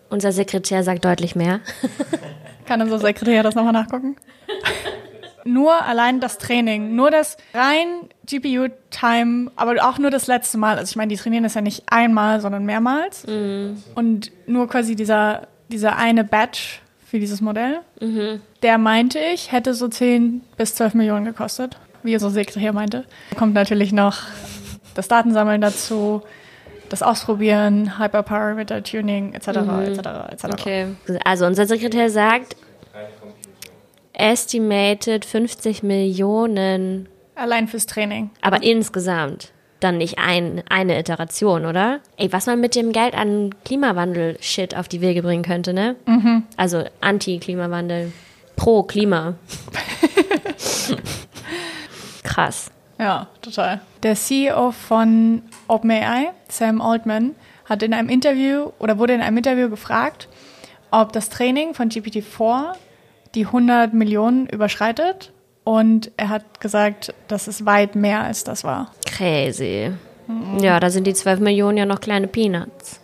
Unser 0.08 0.32
Sekretär 0.32 0.82
sagt 0.82 1.04
deutlich 1.04 1.36
mehr. 1.36 1.60
Kann 2.66 2.80
unser 2.80 2.98
Sekretär 2.98 3.42
das 3.42 3.54
nochmal 3.54 3.72
nachgucken? 3.74 4.16
nur 5.44 5.82
allein 5.82 6.20
das 6.20 6.38
Training, 6.38 6.94
nur 6.96 7.10
das 7.10 7.36
rein 7.52 7.86
GPU-Time, 8.26 9.50
aber 9.56 9.86
auch 9.86 9.98
nur 9.98 10.10
das 10.10 10.26
letzte 10.26 10.58
Mal. 10.58 10.78
Also 10.78 10.90
ich 10.90 10.96
meine, 10.96 11.08
die 11.08 11.16
trainieren 11.16 11.44
das 11.44 11.54
ja 11.54 11.60
nicht 11.60 11.84
einmal, 11.86 12.40
sondern 12.40 12.64
mehrmals. 12.64 13.24
Und 13.94 14.32
nur 14.46 14.68
quasi 14.68 14.96
dieser, 14.96 15.48
dieser 15.68 15.96
eine 15.96 16.24
Batch 16.24 16.80
für 17.06 17.18
dieses 17.18 17.40
Modell, 17.40 17.80
der 18.62 18.78
meinte 18.78 19.18
ich, 19.18 19.52
hätte 19.52 19.74
so 19.74 19.88
10 19.88 20.42
bis 20.56 20.74
12 20.74 20.94
Millionen 20.94 21.24
gekostet, 21.24 21.78
wie 22.02 22.14
unser 22.14 22.30
Sekretär 22.30 22.72
meinte. 22.72 23.04
Kommt 23.36 23.54
natürlich 23.54 23.92
noch 23.92 24.22
das 24.94 25.08
Datensammeln 25.08 25.60
dazu, 25.60 26.22
das 26.88 27.02
Ausprobieren, 27.02 27.98
Hyperparameter 27.98 28.82
Tuning 28.82 29.32
etc. 29.32 29.48
etc. 29.48 29.98
etc. 30.32 30.44
Okay. 30.52 30.86
Also 31.24 31.46
unser 31.46 31.66
Sekretär 31.66 32.10
sagt, 32.10 32.56
estimated 34.14 35.24
50 35.24 35.82
Millionen, 35.82 37.08
Allein 37.34 37.68
fürs 37.68 37.86
Training. 37.86 38.30
aber 38.40 38.62
insgesamt. 38.62 39.50
Dann 39.80 39.98
nicht 39.98 40.18
ein, 40.18 40.62
eine 40.70 40.98
Iteration, 40.98 41.66
oder? 41.66 42.00
Ey, 42.16 42.32
was 42.32 42.46
man 42.46 42.58
mit 42.60 42.74
dem 42.74 42.92
Geld 42.92 43.14
an 43.14 43.54
Klimawandel-Shit 43.66 44.74
auf 44.74 44.88
die 44.88 45.02
Wege 45.02 45.22
bringen 45.22 45.42
könnte, 45.42 45.74
ne? 45.74 45.96
Also 46.56 46.84
Anti-Klimawandel. 47.02 48.10
Pro 48.56 48.84
Klima. 48.84 49.34
Krass. 52.22 52.70
Ja, 52.98 53.28
total. 53.42 53.80
Der 54.02 54.14
CEO 54.14 54.70
von 54.70 55.42
OpenAI, 55.68 56.30
Sam 56.48 56.80
Altman, 56.80 57.34
hat 57.68 57.82
in 57.82 57.92
einem 57.92 58.08
Interview 58.08 58.70
oder 58.78 58.98
wurde 58.98 59.14
in 59.14 59.20
einem 59.20 59.36
Interview 59.38 59.68
gefragt, 59.68 60.28
ob 60.90 61.12
das 61.12 61.28
Training 61.28 61.74
von 61.74 61.90
GPT-4 61.90 62.74
die 63.34 63.46
100 63.46 63.94
Millionen 63.94 64.46
überschreitet. 64.46 65.32
Und 65.64 66.10
er 66.16 66.28
hat 66.28 66.60
gesagt, 66.60 67.14
dass 67.28 67.46
es 67.46 67.64
weit 67.64 67.94
mehr 67.94 68.20
als 68.20 68.44
das 68.44 68.64
war. 68.64 68.92
Crazy. 69.06 69.92
Ja, 70.60 70.78
da 70.78 70.90
sind 70.90 71.06
die 71.06 71.14
12 71.14 71.40
Millionen 71.40 71.78
ja 71.78 71.86
noch 71.86 72.00
kleine 72.00 72.28
Peanuts. 72.28 73.00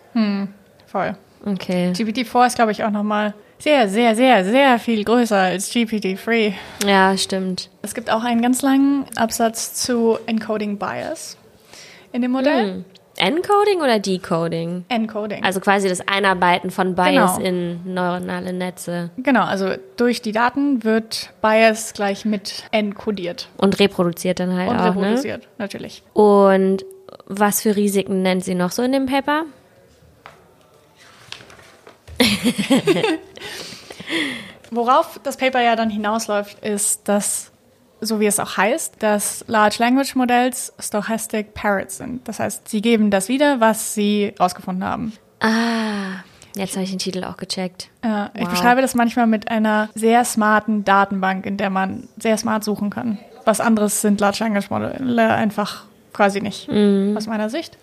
Voll. 0.86 1.16
Okay. 1.44 1.92
GPT-4 1.92 2.46
ist, 2.46 2.56
glaube 2.56 2.72
ich, 2.72 2.84
auch 2.84 2.90
nochmal 2.90 3.32
sehr, 3.58 3.88
sehr, 3.88 4.14
sehr, 4.14 4.44
sehr 4.44 4.78
viel 4.78 5.04
größer 5.04 5.36
als 5.36 5.70
GPT-3. 5.70 6.52
Ja, 6.86 7.16
stimmt. 7.16 7.70
Es 7.82 7.94
gibt 7.94 8.10
auch 8.10 8.24
einen 8.24 8.42
ganz 8.42 8.60
langen 8.60 9.06
Absatz 9.16 9.74
zu 9.74 10.18
Encoding 10.26 10.78
Bias 10.78 11.38
in 12.12 12.22
dem 12.22 12.32
Modell. 12.32 12.84
Encoding 13.20 13.80
oder 13.82 13.98
Decoding? 13.98 14.84
Encoding. 14.88 15.44
Also 15.44 15.60
quasi 15.60 15.88
das 15.88 16.00
Einarbeiten 16.08 16.70
von 16.70 16.94
Bias 16.94 17.36
Genau. 17.36 17.48
in 17.48 17.94
neuronale 17.94 18.52
Netze 18.52 19.10
genau, 19.18 19.44
also 19.44 19.74
durch 19.96 20.22
die 20.22 20.32
Daten 20.32 20.82
wird 20.84 21.30
Bias 21.42 21.92
gleich 21.92 22.24
mit 22.24 22.64
encodiert 22.72 23.48
und 23.58 23.78
reproduziert 23.78 24.40
dann 24.40 24.56
halt 24.56 24.70
und 24.70 24.76
auch, 24.78 24.94
ne? 24.94 25.02
reproduziert, 25.02 25.48
natürlich. 25.58 26.02
Und 26.14 26.84
was 27.26 27.60
für 27.62 27.76
Risiken 27.76 28.22
nennt 28.22 28.44
sie 28.44 28.54
noch 28.54 28.70
so 28.72 28.82
in 28.82 28.92
dem 28.92 29.06
Paper? 29.06 29.44
Worauf 34.70 35.20
das 35.22 35.36
Paper 35.36 35.60
ja 35.60 35.74
dann 35.76 35.90
hinausläuft, 35.90 36.64
ist, 36.64 37.08
dass, 37.08 37.49
so 38.00 38.18
wie 38.20 38.26
es 38.26 38.38
auch 38.40 38.56
heißt, 38.56 38.94
dass 39.02 39.44
Large 39.46 39.76
Language 39.78 40.14
Models 40.14 40.72
Stochastic 40.78 41.54
Parrots 41.54 41.98
sind. 41.98 42.26
Das 42.26 42.38
heißt, 42.40 42.68
sie 42.68 42.80
geben 42.82 43.10
das 43.10 43.28
wieder, 43.28 43.60
was 43.60 43.94
sie 43.94 44.34
rausgefunden 44.40 44.84
haben. 44.84 45.12
Ah, 45.40 46.22
jetzt 46.56 46.74
habe 46.74 46.84
ich 46.84 46.90
den 46.90 46.98
Titel 46.98 47.24
auch 47.24 47.36
gecheckt. 47.36 47.88
Äh, 48.02 48.26
Ich 48.34 48.42
Wow. 48.42 48.50
beschreibe 48.50 48.82
das 48.82 48.94
manchmal 48.94 49.26
mit 49.26 49.50
einer 49.50 49.88
sehr 49.94 50.24
smarten 50.24 50.84
Datenbank, 50.84 51.46
in 51.46 51.56
der 51.56 51.70
man 51.70 52.08
sehr 52.18 52.36
smart 52.38 52.64
suchen 52.64 52.90
kann. 52.90 53.18
Was 53.44 53.60
anderes 53.60 54.00
sind 54.00 54.20
Large 54.20 54.38
Language 54.44 54.70
Modelle 54.70 55.28
einfach 55.34 55.84
quasi 56.12 56.40
nicht, 56.40 56.68
aus 56.68 57.26
meiner 57.26 57.48
Sicht. 57.48 57.78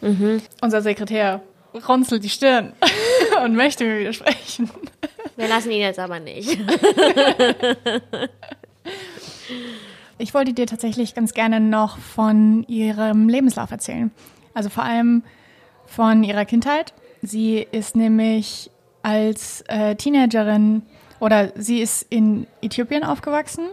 Unser 0.61 0.81
Sekretär 0.81 1.41
runzelt 1.87 2.23
die 2.23 2.29
Stirn 2.29 2.73
und 3.43 3.55
möchte 3.55 3.83
mir 3.85 3.99
widersprechen. 3.99 4.69
Wir 5.35 5.47
lassen 5.47 5.71
ihn 5.71 5.81
jetzt 5.81 5.99
aber 5.99 6.19
nicht. 6.19 6.57
Ich 10.19 10.33
wollte 10.33 10.53
dir 10.53 10.65
tatsächlich 10.65 11.13
ganz 11.13 11.33
gerne 11.33 11.59
noch 11.59 11.97
von 11.97 12.63
ihrem 12.67 13.29
Lebenslauf 13.29 13.71
erzählen. 13.71 14.11
Also 14.53 14.69
vor 14.69 14.83
allem 14.83 15.23
von 15.85 16.23
ihrer 16.23 16.45
Kindheit. 16.45 16.93
Sie 17.21 17.65
ist 17.71 17.95
nämlich 17.95 18.71
als 19.03 19.63
äh, 19.67 19.95
Teenagerin 19.95 20.81
oder 21.19 21.51
sie 21.55 21.79
ist 21.79 22.05
in 22.09 22.47
Äthiopien 22.61 23.03
aufgewachsen 23.03 23.65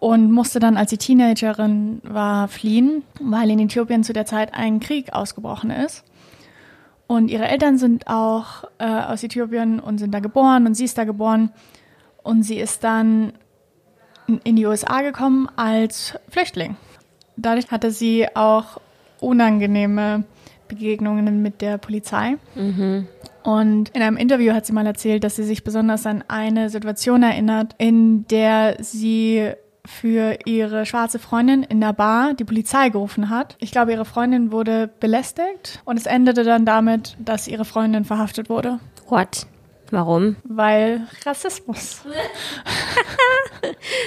und 0.00 0.30
musste 0.30 0.60
dann, 0.60 0.76
als 0.76 0.90
sie 0.90 0.98
Teenagerin 0.98 2.00
war, 2.04 2.48
fliehen, 2.48 3.02
weil 3.20 3.50
in 3.50 3.58
Äthiopien 3.58 4.04
zu 4.04 4.12
der 4.12 4.26
Zeit 4.26 4.54
ein 4.54 4.80
Krieg 4.80 5.12
ausgebrochen 5.12 5.70
ist. 5.70 6.04
Und 7.06 7.28
ihre 7.28 7.46
Eltern 7.48 7.76
sind 7.76 8.06
auch 8.06 8.64
äh, 8.78 8.86
aus 8.86 9.22
Äthiopien 9.22 9.78
und 9.80 9.98
sind 9.98 10.12
da 10.12 10.20
geboren 10.20 10.66
und 10.66 10.74
sie 10.74 10.84
ist 10.84 10.96
da 10.96 11.04
geboren. 11.04 11.50
Und 12.22 12.42
sie 12.42 12.56
ist 12.56 12.82
dann 12.82 13.34
in 14.44 14.56
die 14.56 14.66
USA 14.66 15.02
gekommen 15.02 15.48
als 15.56 16.14
Flüchtling. 16.28 16.76
Dadurch 17.36 17.70
hatte 17.70 17.90
sie 17.90 18.26
auch 18.34 18.80
unangenehme 19.20 20.24
Begegnungen 20.68 21.42
mit 21.42 21.60
der 21.60 21.78
Polizei. 21.78 22.36
Und 23.42 23.90
in 23.90 24.02
einem 24.02 24.16
Interview 24.16 24.54
hat 24.54 24.64
sie 24.66 24.72
mal 24.72 24.86
erzählt, 24.86 25.24
dass 25.24 25.36
sie 25.36 25.42
sich 25.44 25.64
besonders 25.64 26.06
an 26.06 26.24
eine 26.28 26.70
Situation 26.70 27.22
erinnert, 27.22 27.74
in 27.78 28.26
der 28.28 28.76
sie 28.80 29.52
für 29.86 30.38
ihre 30.46 30.86
schwarze 30.86 31.18
Freundin 31.18 31.62
in 31.62 31.80
der 31.80 31.92
Bar 31.92 32.32
die 32.32 32.44
Polizei 32.44 32.88
gerufen 32.88 33.28
hat. 33.28 33.56
Ich 33.60 33.70
glaube, 33.70 33.92
ihre 33.92 34.06
Freundin 34.06 34.50
wurde 34.50 34.88
belästigt 34.98 35.82
und 35.84 35.98
es 35.98 36.06
endete 36.06 36.42
dann 36.42 36.64
damit, 36.64 37.16
dass 37.18 37.48
ihre 37.48 37.66
Freundin 37.66 38.04
verhaftet 38.04 38.48
wurde, 38.48 38.80
What? 39.08 39.46
Warum? 39.90 40.36
weil 40.44 41.06
Rassismus. 41.24 42.02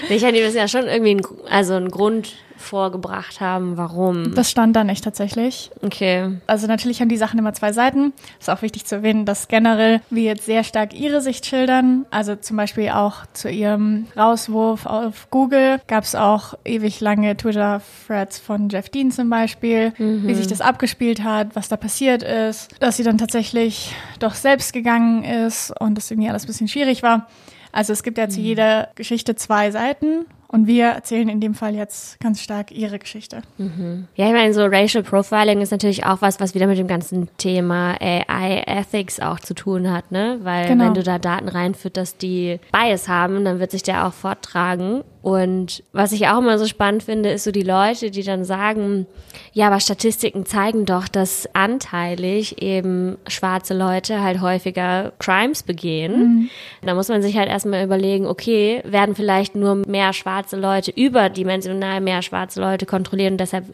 Ich 0.09 0.23
hätte 0.23 0.41
das 0.41 0.53
ja 0.53 0.67
schon 0.67 0.87
irgendwie 0.87 1.11
einen, 1.11 1.21
also 1.49 1.73
einen 1.73 1.89
Grund 1.89 2.35
vorgebracht 2.57 3.41
haben, 3.41 3.77
warum. 3.77 4.35
Das 4.35 4.51
stand 4.51 4.75
da 4.75 4.83
nicht 4.83 5.03
tatsächlich. 5.03 5.71
Okay. 5.81 6.37
Also 6.47 6.67
natürlich 6.67 7.01
haben 7.01 7.09
die 7.09 7.17
Sachen 7.17 7.39
immer 7.39 7.53
zwei 7.53 7.71
Seiten. 7.71 8.13
Ist 8.39 8.49
auch 8.49 8.61
wichtig 8.61 8.85
zu 8.85 8.95
erwähnen, 8.95 9.25
dass 9.25 9.47
generell 9.47 10.01
wir 10.09 10.23
jetzt 10.23 10.45
sehr 10.45 10.63
stark 10.63 10.93
ihre 10.93 11.21
Sicht 11.21 11.45
schildern. 11.45 12.05
Also 12.11 12.35
zum 12.35 12.57
Beispiel 12.57 12.89
auch 12.89 13.25
zu 13.33 13.49
ihrem 13.49 14.07
Rauswurf 14.15 14.85
auf 14.85 15.29
Google 15.29 15.79
gab 15.87 16.03
es 16.03 16.15
auch 16.15 16.53
ewig 16.65 16.99
lange 16.99 17.35
Twitter-Threads 17.37 18.39
von 18.39 18.69
Jeff 18.69 18.89
Dean 18.89 19.11
zum 19.11 19.29
Beispiel, 19.29 19.93
wie 19.97 20.33
sich 20.33 20.47
das 20.47 20.61
abgespielt 20.61 21.23
hat, 21.23 21.55
was 21.55 21.69
da 21.69 21.77
passiert 21.77 22.23
ist, 22.23 22.75
dass 22.81 22.97
sie 22.97 23.03
dann 23.03 23.17
tatsächlich 23.17 23.93
doch 24.19 24.33
selbst 24.33 24.73
gegangen 24.73 25.23
ist 25.23 25.73
und 25.79 25.95
das 25.95 26.11
irgendwie 26.11 26.29
alles 26.29 26.43
ein 26.43 26.47
bisschen 26.47 26.67
schwierig 26.67 27.03
war. 27.03 27.27
Also 27.71 27.93
es 27.93 28.01
gibt 28.03 28.17
ja 28.17 28.27
zu 28.29 28.39
jeder 28.39 28.89
Geschichte 28.95 29.35
zwei 29.35 29.71
Seiten 29.71 30.25
und 30.47 30.67
wir 30.67 30.85
erzählen 30.85 31.27
in 31.29 31.39
dem 31.41 31.53
Fall 31.53 31.75
jetzt 31.75 32.19
ganz 32.19 32.41
stark 32.41 32.71
ihre 32.71 32.99
Geschichte. 32.99 33.41
Ja, 34.15 34.27
ich 34.27 34.33
meine, 34.33 34.53
so 34.53 34.65
Racial 34.65 35.03
Profiling 35.03 35.61
ist 35.61 35.71
natürlich 35.71 36.05
auch 36.05 36.21
was, 36.21 36.39
was 36.39 36.55
wieder 36.55 36.67
mit 36.67 36.77
dem 36.77 36.87
ganzen 36.87 37.27
Thema 37.37 37.95
AI 37.99 38.63
Ethics 38.65 39.19
auch 39.19 39.39
zu 39.39 39.53
tun 39.53 39.91
hat, 39.91 40.11
ne? 40.11 40.39
Weil 40.43 40.67
Genau. 40.67 40.85
wenn 40.85 40.93
du 40.93 41.03
da 41.03 41.19
Daten 41.19 41.47
reinfütterst, 41.49 42.21
die 42.21 42.59
Bias 42.71 43.07
haben, 43.07 43.43
dann 43.45 43.59
wird 43.59 43.71
sich 43.71 43.83
der 43.83 44.07
auch 44.07 44.13
forttragen. 44.13 45.03
Und 45.27 45.83
was 45.91 46.13
ich 46.13 46.29
auch 46.29 46.37
immer 46.37 46.57
so 46.57 46.67
spannend 46.67 47.03
finde, 47.03 47.31
ist 47.31 47.43
so 47.43 47.51
die 47.51 47.61
Leute, 47.61 48.11
die 48.11 48.23
dann 48.23 48.45
sagen, 48.45 49.07
ja, 49.51 49.67
aber 49.67 49.81
Statistiken 49.81 50.45
zeigen 50.45 50.85
doch, 50.85 51.09
dass 51.09 51.49
anteilig 51.53 52.61
eben 52.61 53.17
schwarze 53.27 53.73
Leute 53.73 54.21
halt 54.21 54.39
häufiger 54.39 55.11
Crimes 55.19 55.63
begehen. 55.63 56.49
Da 56.81 56.93
muss 56.93 57.09
man 57.09 57.21
sich 57.21 57.35
halt 57.35 57.49
erstmal 57.49 57.83
überlegen, 57.83 58.25
okay, 58.25 58.81
werden 58.85 59.15
vielleicht 59.15 59.53
nur 59.53 59.75
mehr 59.75 60.13
schwarze 60.13 60.55
Leute, 60.55 60.91
überdimensional 60.91 61.99
mehr 61.99 62.21
schwarze 62.21 62.61
Leute 62.61 62.85
kontrollieren 62.85 63.33
und 63.33 63.41
deshalb 63.41 63.65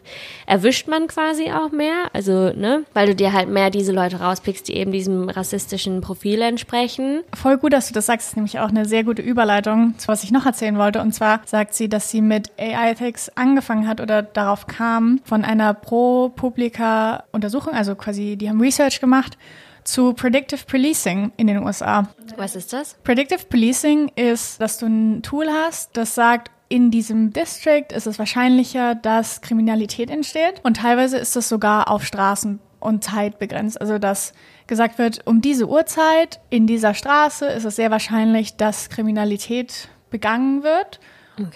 erwischt 0.46 0.88
man 0.88 1.06
quasi 1.06 1.52
auch 1.52 1.70
mehr. 1.70 2.08
Also, 2.12 2.50
ne, 2.52 2.82
weil 2.94 3.06
du 3.06 3.14
dir 3.14 3.32
halt 3.32 3.48
mehr 3.48 3.70
diese 3.70 3.92
Leute 3.92 4.16
rauspickst, 4.16 4.66
die 4.66 4.74
eben 4.74 4.90
diesem 4.90 5.28
rassistischen 5.28 6.00
Profil 6.00 6.42
entsprechen. 6.42 7.22
Voll 7.32 7.58
gut, 7.58 7.72
dass 7.72 7.86
du 7.86 7.94
das 7.94 8.06
sagst. 8.06 8.26
Das 8.26 8.32
ist 8.32 8.36
nämlich 8.36 8.58
auch 8.58 8.70
eine 8.70 8.86
sehr 8.86 9.04
gute 9.04 9.22
Überleitung 9.22 9.94
zu 9.98 10.08
was 10.08 10.24
ich 10.24 10.32
noch 10.32 10.46
erzählen 10.46 10.78
wollte. 10.78 11.00
Und 11.00 11.12
zwar 11.12 11.43
sagt 11.46 11.74
sie, 11.74 11.88
dass 11.88 12.10
sie 12.10 12.20
mit 12.20 12.50
AI 12.58 12.90
Ethics 12.90 13.30
angefangen 13.34 13.86
hat 13.86 14.00
oder 14.00 14.22
darauf 14.22 14.66
kam 14.66 15.20
von 15.24 15.44
einer 15.44 15.74
Pro-Publica-Untersuchung, 15.74 17.74
also 17.74 17.94
quasi, 17.94 18.36
die 18.36 18.48
haben 18.48 18.60
Research 18.60 19.00
gemacht 19.00 19.38
zu 19.84 20.14
Predictive 20.14 20.64
Policing 20.66 21.32
in 21.36 21.46
den 21.46 21.62
USA. 21.62 22.08
Was 22.36 22.56
ist 22.56 22.72
das? 22.72 22.94
Predictive 23.04 23.44
Policing 23.44 24.10
ist, 24.16 24.60
dass 24.60 24.78
du 24.78 24.86
ein 24.86 25.22
Tool 25.22 25.46
hast, 25.48 25.96
das 25.96 26.14
sagt, 26.14 26.50
in 26.68 26.90
diesem 26.90 27.32
District 27.32 27.86
ist 27.94 28.06
es 28.06 28.18
wahrscheinlicher, 28.18 28.94
dass 28.94 29.42
Kriminalität 29.42 30.10
entsteht. 30.10 30.60
Und 30.64 30.78
teilweise 30.78 31.18
ist 31.18 31.36
das 31.36 31.48
sogar 31.48 31.90
auf 31.90 32.04
Straßen 32.04 32.58
und 32.80 33.04
Zeit 33.04 33.38
begrenzt. 33.38 33.80
Also, 33.80 33.98
dass 33.98 34.32
gesagt 34.66 34.98
wird, 34.98 35.26
um 35.26 35.40
diese 35.40 35.68
Uhrzeit 35.68 36.40
in 36.50 36.66
dieser 36.66 36.94
Straße 36.94 37.46
ist 37.46 37.64
es 37.64 37.76
sehr 37.76 37.90
wahrscheinlich, 37.90 38.56
dass 38.56 38.88
Kriminalität 38.88 39.88
begangen 40.10 40.62
wird. 40.62 41.00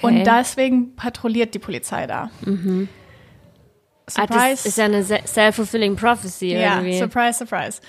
Und 0.03 0.25
deswegen 0.27 0.97
patrouilliert 0.97 1.55
die 1.55 1.59
Polizei 1.59 2.07
da. 2.07 2.31
Ah, 4.17 4.27
das 4.27 4.65
ist 4.67 4.79
ja 4.79 4.87
eine 4.87 5.03
se- 5.05 5.21
self-fulfilling 5.27 5.95
prophecy 5.97 6.55
Ja, 6.55 6.77
irgendwie. 6.79 6.99
surprise, 6.99 7.39
surprise. 7.39 7.81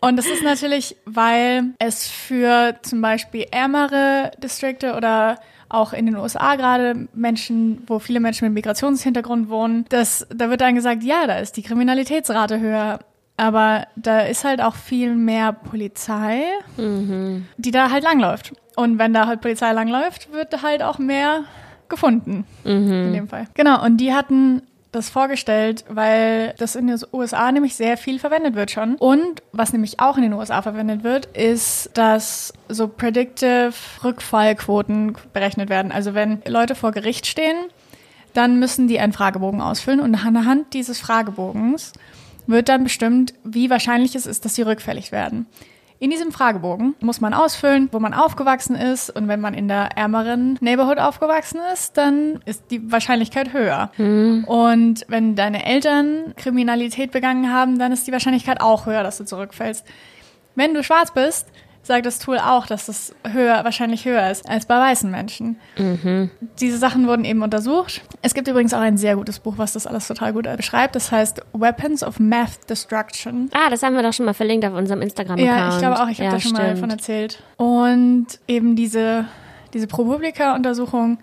Und 0.00 0.16
das 0.16 0.26
ist 0.26 0.42
natürlich, 0.42 0.96
weil 1.06 1.74
es 1.78 2.08
für 2.08 2.76
zum 2.82 3.00
Beispiel 3.00 3.46
ärmere 3.50 4.32
Distrikte 4.42 4.94
oder 4.94 5.38
auch 5.70 5.94
in 5.94 6.04
den 6.04 6.16
USA 6.16 6.56
gerade 6.56 7.08
Menschen, 7.14 7.82
wo 7.86 7.98
viele 7.98 8.20
Menschen 8.20 8.44
mit 8.44 8.52
Migrationshintergrund 8.54 9.48
wohnen, 9.48 9.86
das, 9.88 10.26
da 10.34 10.50
wird 10.50 10.60
dann 10.60 10.74
gesagt, 10.74 11.02
ja, 11.02 11.26
da 11.26 11.38
ist 11.38 11.56
die 11.56 11.62
Kriminalitätsrate 11.62 12.60
höher. 12.60 12.98
Aber 13.36 13.86
da 13.96 14.20
ist 14.20 14.44
halt 14.44 14.60
auch 14.60 14.74
viel 14.74 15.14
mehr 15.14 15.52
Polizei, 15.52 16.42
die 16.76 17.70
da 17.70 17.90
halt 17.90 18.04
langläuft. 18.04 18.52
Und 18.76 18.98
wenn 18.98 19.12
da 19.12 19.26
halt 19.26 19.40
Polizei 19.40 19.72
langläuft, 19.72 20.32
wird 20.32 20.62
halt 20.62 20.82
auch 20.82 20.98
mehr 20.98 21.44
gefunden. 21.88 22.44
In 22.64 23.12
dem 23.12 23.28
Fall. 23.28 23.46
Genau, 23.54 23.84
und 23.84 23.96
die 23.98 24.14
hatten 24.14 24.62
das 24.92 25.08
vorgestellt, 25.08 25.84
weil 25.88 26.54
das 26.58 26.76
in 26.76 26.86
den 26.86 27.00
USA 27.12 27.50
nämlich 27.50 27.74
sehr 27.74 27.96
viel 27.96 28.18
verwendet 28.18 28.54
wird 28.54 28.70
schon. 28.70 28.96
Und 28.96 29.42
was 29.52 29.72
nämlich 29.72 30.00
auch 30.00 30.18
in 30.18 30.22
den 30.22 30.34
USA 30.34 30.60
verwendet 30.60 31.02
wird, 31.02 31.26
ist, 31.34 31.90
dass 31.94 32.52
so 32.68 32.88
predictive 32.88 33.72
Rückfallquoten 34.04 35.16
berechnet 35.32 35.70
werden. 35.70 35.92
Also 35.92 36.14
wenn 36.14 36.42
Leute 36.46 36.74
vor 36.74 36.92
Gericht 36.92 37.26
stehen, 37.26 37.56
dann 38.34 38.58
müssen 38.58 38.86
die 38.86 39.00
einen 39.00 39.14
Fragebogen 39.14 39.62
ausfüllen 39.62 40.00
und 40.00 40.14
anhand 40.14 40.74
dieses 40.74 41.00
Fragebogens 41.00 41.92
wird 42.46 42.68
dann 42.68 42.84
bestimmt, 42.84 43.34
wie 43.44 43.70
wahrscheinlich 43.70 44.14
es 44.14 44.26
ist, 44.26 44.44
dass 44.44 44.54
sie 44.54 44.62
rückfällig 44.62 45.12
werden. 45.12 45.46
In 45.98 46.10
diesem 46.10 46.32
Fragebogen 46.32 46.96
muss 47.00 47.20
man 47.20 47.32
ausfüllen, 47.32 47.88
wo 47.92 48.00
man 48.00 48.12
aufgewachsen 48.12 48.74
ist. 48.74 49.08
Und 49.08 49.28
wenn 49.28 49.40
man 49.40 49.54
in 49.54 49.68
der 49.68 49.96
ärmeren 49.96 50.58
Neighborhood 50.60 50.98
aufgewachsen 50.98 51.60
ist, 51.72 51.96
dann 51.96 52.40
ist 52.44 52.64
die 52.72 52.90
Wahrscheinlichkeit 52.90 53.52
höher. 53.52 53.92
Und 54.48 55.04
wenn 55.06 55.36
deine 55.36 55.64
Eltern 55.64 56.34
Kriminalität 56.36 57.12
begangen 57.12 57.52
haben, 57.52 57.78
dann 57.78 57.92
ist 57.92 58.08
die 58.08 58.12
Wahrscheinlichkeit 58.12 58.60
auch 58.60 58.86
höher, 58.86 59.04
dass 59.04 59.18
du 59.18 59.24
zurückfällst. 59.24 59.86
Wenn 60.56 60.74
du 60.74 60.82
schwarz 60.82 61.14
bist, 61.14 61.46
sagt 61.82 62.06
das 62.06 62.18
Tool 62.18 62.38
auch, 62.38 62.66
dass 62.66 62.86
das 62.86 63.14
höher, 63.28 63.64
wahrscheinlich 63.64 64.04
höher 64.04 64.30
ist 64.30 64.48
als 64.48 64.66
bei 64.66 64.78
weißen 64.78 65.10
Menschen. 65.10 65.56
Mhm. 65.76 66.30
Diese 66.60 66.78
Sachen 66.78 67.06
wurden 67.06 67.24
eben 67.24 67.42
untersucht. 67.42 68.02
Es 68.22 68.34
gibt 68.34 68.48
übrigens 68.48 68.72
auch 68.72 68.80
ein 68.80 68.96
sehr 68.96 69.16
gutes 69.16 69.40
Buch, 69.40 69.54
was 69.56 69.72
das 69.72 69.86
alles 69.86 70.06
total 70.06 70.32
gut 70.32 70.48
beschreibt. 70.56 70.94
Das 70.94 71.10
heißt 71.10 71.40
Weapons 71.52 72.04
of 72.04 72.20
Math 72.20 72.70
Destruction. 72.70 73.50
Ah, 73.52 73.68
das 73.68 73.82
haben 73.82 73.94
wir 73.96 74.02
doch 74.02 74.12
schon 74.12 74.26
mal 74.26 74.34
verlinkt 74.34 74.64
auf 74.64 74.74
unserem 74.74 75.02
Instagram-Account. 75.02 75.58
Ja, 75.58 75.70
ich 75.70 75.78
glaube 75.78 76.00
auch, 76.00 76.08
ich 76.08 76.18
habe 76.18 76.24
ja, 76.24 76.30
da 76.30 76.40
schon 76.40 76.50
stimmt. 76.50 76.58
mal 76.58 76.74
davon 76.74 76.90
erzählt. 76.90 77.42
Und 77.56 78.26
eben 78.46 78.76
diese, 78.76 79.26
diese 79.74 79.86
ProPublica-Untersuchung 79.88 81.18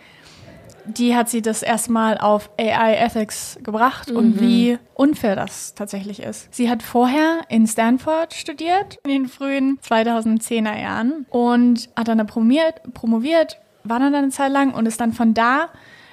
die 0.86 1.16
hat 1.16 1.30
sie 1.30 1.42
das 1.42 1.64
erstmal 1.64 2.18
auf 2.18 2.50
AI 2.58 2.96
Ethics 2.96 3.58
gebracht 3.64 4.10
mhm. 4.10 4.18
und 4.18 4.42
wie 4.42 4.78
unfair 4.94 5.36
das 5.36 5.74
tatsächlich 5.76 6.22
ist. 6.22 6.54
Sie 6.54 6.70
hat 6.70 6.84
vorher 6.84 7.42
in 7.50 7.68
Stanford 7.68 8.34
studiert, 8.34 8.98
in 9.04 9.12
den 9.12 9.28
frühen 9.28 9.80
2010er 9.80 10.80
Jahren 10.80 11.26
und 11.30 11.90
hat 11.96 12.08
dann 12.08 12.26
promoviert, 12.26 12.82
promoviert 12.94 13.60
war 13.84 14.00
dann 14.00 14.14
eine 14.14 14.30
Zeit 14.30 14.52
lang 14.52 14.74
und 14.74 14.86
ist 14.86 15.00
dann 15.00 15.14
von 15.14 15.34
da 15.34 15.70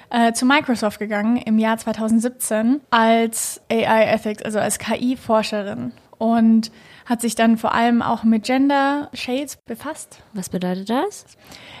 äh, 0.09 0.33
zu 0.33 0.45
Microsoft 0.45 0.99
gegangen 0.99 1.37
im 1.37 1.59
Jahr 1.59 1.77
2017 1.77 2.81
als 2.89 3.61
AI 3.69 4.05
Ethics, 4.05 4.43
also 4.43 4.59
als 4.59 4.79
KI-Forscherin 4.79 5.91
und 6.17 6.71
hat 7.07 7.21
sich 7.21 7.35
dann 7.35 7.57
vor 7.57 7.73
allem 7.73 8.01
auch 8.01 8.23
mit 8.23 8.43
Gender 8.43 9.09
Shades 9.13 9.55
befasst. 9.55 10.19
Was 10.33 10.49
bedeutet 10.49 10.89
das? 10.89 11.25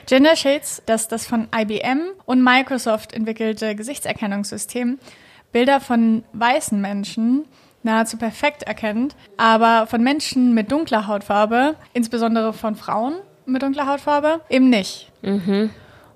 Gender 0.05 0.37
Shades, 0.37 0.81
das 0.85 1.09
das 1.09 1.27
von 1.27 1.49
IBM 1.53 1.99
und 2.25 2.43
Microsoft 2.43 3.13
entwickelte 3.13 3.75
Gesichtserkennungssystem 3.75 4.99
Bilder 5.51 5.79
von 5.79 6.23
weißen 6.33 6.79
Menschen 6.79 7.45
nahezu 7.83 8.17
perfekt 8.17 8.63
erkennt, 8.63 9.15
aber 9.37 9.87
von 9.87 10.03
Menschen 10.03 10.53
mit 10.53 10.69
dunkler 10.71 11.07
Hautfarbe, 11.07 11.75
insbesondere 11.93 12.53
von 12.53 12.75
Frauen 12.75 13.15
mit 13.45 13.63
dunkler 13.63 13.87
Hautfarbe, 13.87 14.41
eben 14.49 14.69
nicht. 14.69 15.09
Mhm. 15.21 15.69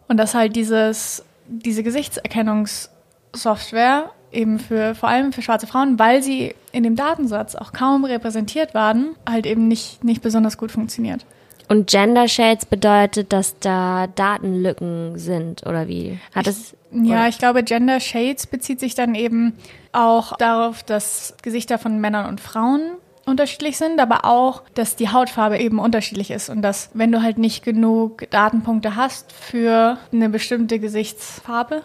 Und 0.08 0.17
dass 0.17 0.34
halt 0.34 0.56
dieses, 0.56 1.26
diese 1.47 1.84
Gesichtserkennungssoftware 1.84 4.12
eben 4.31 4.59
für 4.59 4.95
vor 4.95 5.09
allem 5.09 5.33
für 5.33 5.41
schwarze 5.41 5.67
Frauen, 5.67 5.99
weil 5.99 6.21
sie 6.23 6.55
in 6.71 6.83
dem 6.83 6.95
Datensatz 6.95 7.55
auch 7.55 7.73
kaum 7.73 8.05
repräsentiert 8.05 8.73
waren, 8.73 9.15
halt 9.29 9.45
eben 9.45 9.67
nicht, 9.67 10.03
nicht 10.03 10.21
besonders 10.21 10.57
gut 10.57 10.71
funktioniert. 10.71 11.25
Und 11.67 11.89
Gender 11.89 12.27
Shades 12.27 12.65
bedeutet, 12.65 13.31
dass 13.31 13.57
da 13.59 14.07
Datenlücken 14.07 15.17
sind 15.17 15.65
oder 15.65 15.87
wie? 15.87 16.19
Hat 16.35 16.47
es 16.47 16.75
ja, 16.91 17.27
ich 17.27 17.37
glaube, 17.37 17.63
Gender 17.63 17.99
Shades 17.99 18.47
bezieht 18.47 18.79
sich 18.79 18.95
dann 18.95 19.15
eben 19.15 19.53
auch 19.93 20.35
darauf, 20.37 20.83
dass 20.83 21.35
Gesichter 21.41 21.77
von 21.77 21.99
Männern 21.99 22.27
und 22.27 22.41
Frauen 22.41 22.81
unterschiedlich 23.25 23.77
sind, 23.77 23.99
aber 23.99 24.25
auch, 24.25 24.63
dass 24.73 24.95
die 24.95 25.09
Hautfarbe 25.09 25.57
eben 25.59 25.79
unterschiedlich 25.79 26.31
ist 26.31 26.49
und 26.49 26.61
dass, 26.61 26.89
wenn 26.93 27.11
du 27.11 27.21
halt 27.21 27.37
nicht 27.37 27.63
genug 27.63 28.29
Datenpunkte 28.29 28.95
hast 28.95 29.31
für 29.31 29.97
eine 30.11 30.29
bestimmte 30.29 30.79
Gesichtsfarbe, 30.79 31.83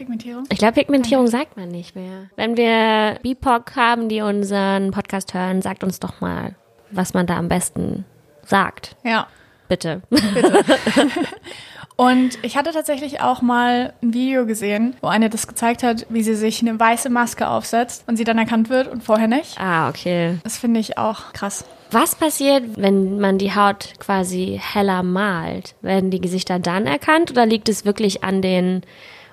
Pigmentierung? 0.00 0.44
Ich 0.50 0.56
glaube, 0.56 0.72
Pigmentierung 0.72 1.26
sagt 1.26 1.58
man 1.58 1.68
nicht 1.68 1.94
mehr. 1.94 2.30
Wenn 2.34 2.56
wir 2.56 3.18
BIPOC 3.22 3.76
haben, 3.76 4.08
die 4.08 4.22
unseren 4.22 4.92
Podcast 4.92 5.34
hören, 5.34 5.60
sagt 5.60 5.84
uns 5.84 6.00
doch 6.00 6.22
mal, 6.22 6.54
was 6.90 7.12
man 7.12 7.26
da 7.26 7.36
am 7.36 7.48
besten 7.48 8.06
sagt. 8.42 8.96
Ja. 9.04 9.26
Bitte. 9.68 10.00
Bitte. 10.08 10.64
Und 11.96 12.38
ich 12.40 12.56
hatte 12.56 12.70
tatsächlich 12.72 13.20
auch 13.20 13.42
mal 13.42 13.92
ein 14.02 14.14
Video 14.14 14.46
gesehen, 14.46 14.96
wo 15.02 15.08
eine 15.08 15.28
das 15.28 15.46
gezeigt 15.46 15.82
hat, 15.82 16.06
wie 16.08 16.22
sie 16.22 16.34
sich 16.34 16.62
eine 16.62 16.80
weiße 16.80 17.10
Maske 17.10 17.46
aufsetzt 17.46 18.04
und 18.06 18.16
sie 18.16 18.24
dann 18.24 18.38
erkannt 18.38 18.70
wird 18.70 18.88
und 18.88 19.04
vorher 19.04 19.28
nicht. 19.28 19.60
Ah, 19.60 19.90
okay. 19.90 20.38
Das 20.42 20.56
finde 20.56 20.80
ich 20.80 20.96
auch 20.96 21.34
krass. 21.34 21.66
Was 21.90 22.14
passiert, 22.14 22.62
wenn 22.76 23.20
man 23.20 23.36
die 23.36 23.54
Haut 23.54 23.92
quasi 23.98 24.58
heller 24.62 25.02
malt? 25.02 25.74
Werden 25.82 26.10
die 26.10 26.22
Gesichter 26.22 26.58
dann 26.58 26.86
erkannt 26.86 27.32
oder 27.32 27.44
liegt 27.44 27.68
es 27.68 27.84
wirklich 27.84 28.24
an 28.24 28.40
den 28.40 28.80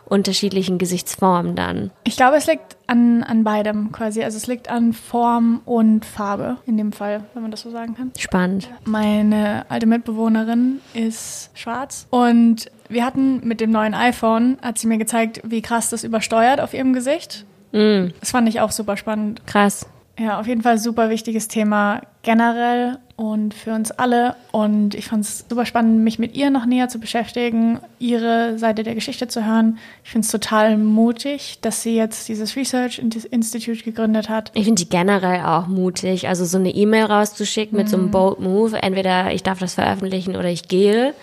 unterschiedlichen 0.07 0.77
Gesichtsformen 0.77 1.55
dann? 1.55 1.91
Ich 2.03 2.15
glaube, 2.15 2.37
es 2.37 2.47
liegt 2.47 2.77
an, 2.87 3.23
an 3.23 3.43
beidem 3.43 3.91
quasi. 3.91 4.23
Also 4.23 4.37
es 4.37 4.47
liegt 4.47 4.69
an 4.69 4.93
Form 4.93 5.61
und 5.65 6.05
Farbe 6.05 6.57
in 6.65 6.77
dem 6.77 6.91
Fall, 6.91 7.23
wenn 7.33 7.41
man 7.41 7.51
das 7.51 7.61
so 7.61 7.69
sagen 7.69 7.95
kann. 7.95 8.11
Spannend. 8.17 8.69
Meine 8.85 9.65
alte 9.69 9.85
Mitbewohnerin 9.85 10.79
ist 10.93 11.51
schwarz 11.53 12.07
und 12.09 12.71
wir 12.89 13.05
hatten 13.05 13.45
mit 13.45 13.59
dem 13.59 13.71
neuen 13.71 13.93
iPhone, 13.93 14.57
hat 14.61 14.77
sie 14.77 14.87
mir 14.87 14.97
gezeigt, 14.97 15.41
wie 15.43 15.61
krass 15.61 15.89
das 15.89 16.03
übersteuert 16.03 16.61
auf 16.61 16.73
ihrem 16.73 16.93
Gesicht. 16.93 17.45
Mm. 17.73 18.07
Das 18.19 18.31
fand 18.31 18.47
ich 18.47 18.61
auch 18.61 18.71
super 18.71 18.95
spannend. 18.95 19.45
Krass. 19.45 19.87
Ja, 20.19 20.39
auf 20.39 20.47
jeden 20.47 20.63
Fall 20.63 20.79
super 20.79 21.09
wichtiges 21.09 21.47
Thema 21.47 22.01
generell 22.23 22.97
und 23.17 23.53
für 23.53 23.73
uns 23.73 23.91
alle. 23.91 24.35
Und 24.51 24.95
ich 24.95 25.05
fand 25.05 25.23
es 25.23 25.45
super 25.47 25.65
spannend, 25.65 26.03
mich 26.03 26.17
mit 26.17 26.35
ihr 26.35 26.49
noch 26.49 26.65
näher 26.65 26.89
zu 26.89 26.99
beschäftigen, 26.99 27.79
ihre 27.99 28.57
Seite 28.57 28.83
der 28.83 28.95
Geschichte 28.95 29.27
zu 29.27 29.45
hören. 29.45 29.77
Ich 30.03 30.09
finde 30.09 30.25
es 30.25 30.31
total 30.31 30.77
mutig, 30.77 31.59
dass 31.61 31.83
sie 31.83 31.95
jetzt 31.95 32.27
dieses 32.29 32.55
Research 32.55 32.99
Institute 32.99 33.83
gegründet 33.83 34.27
hat. 34.27 34.51
Ich 34.55 34.65
finde 34.65 34.83
die 34.83 34.89
generell 34.89 35.41
auch 35.41 35.67
mutig. 35.67 36.27
Also 36.27 36.45
so 36.45 36.57
eine 36.57 36.71
E-Mail 36.71 37.05
rauszuschicken 37.05 37.77
mit 37.77 37.87
mhm. 37.87 37.91
so 37.91 37.97
einem 37.97 38.05
mhm. 38.07 38.11
Bold 38.11 38.39
Move. 38.39 38.81
Entweder 38.81 39.31
ich 39.33 39.43
darf 39.43 39.59
das 39.59 39.75
veröffentlichen 39.75 40.35
oder 40.35 40.49
ich 40.49 40.67
gehe 40.67 41.13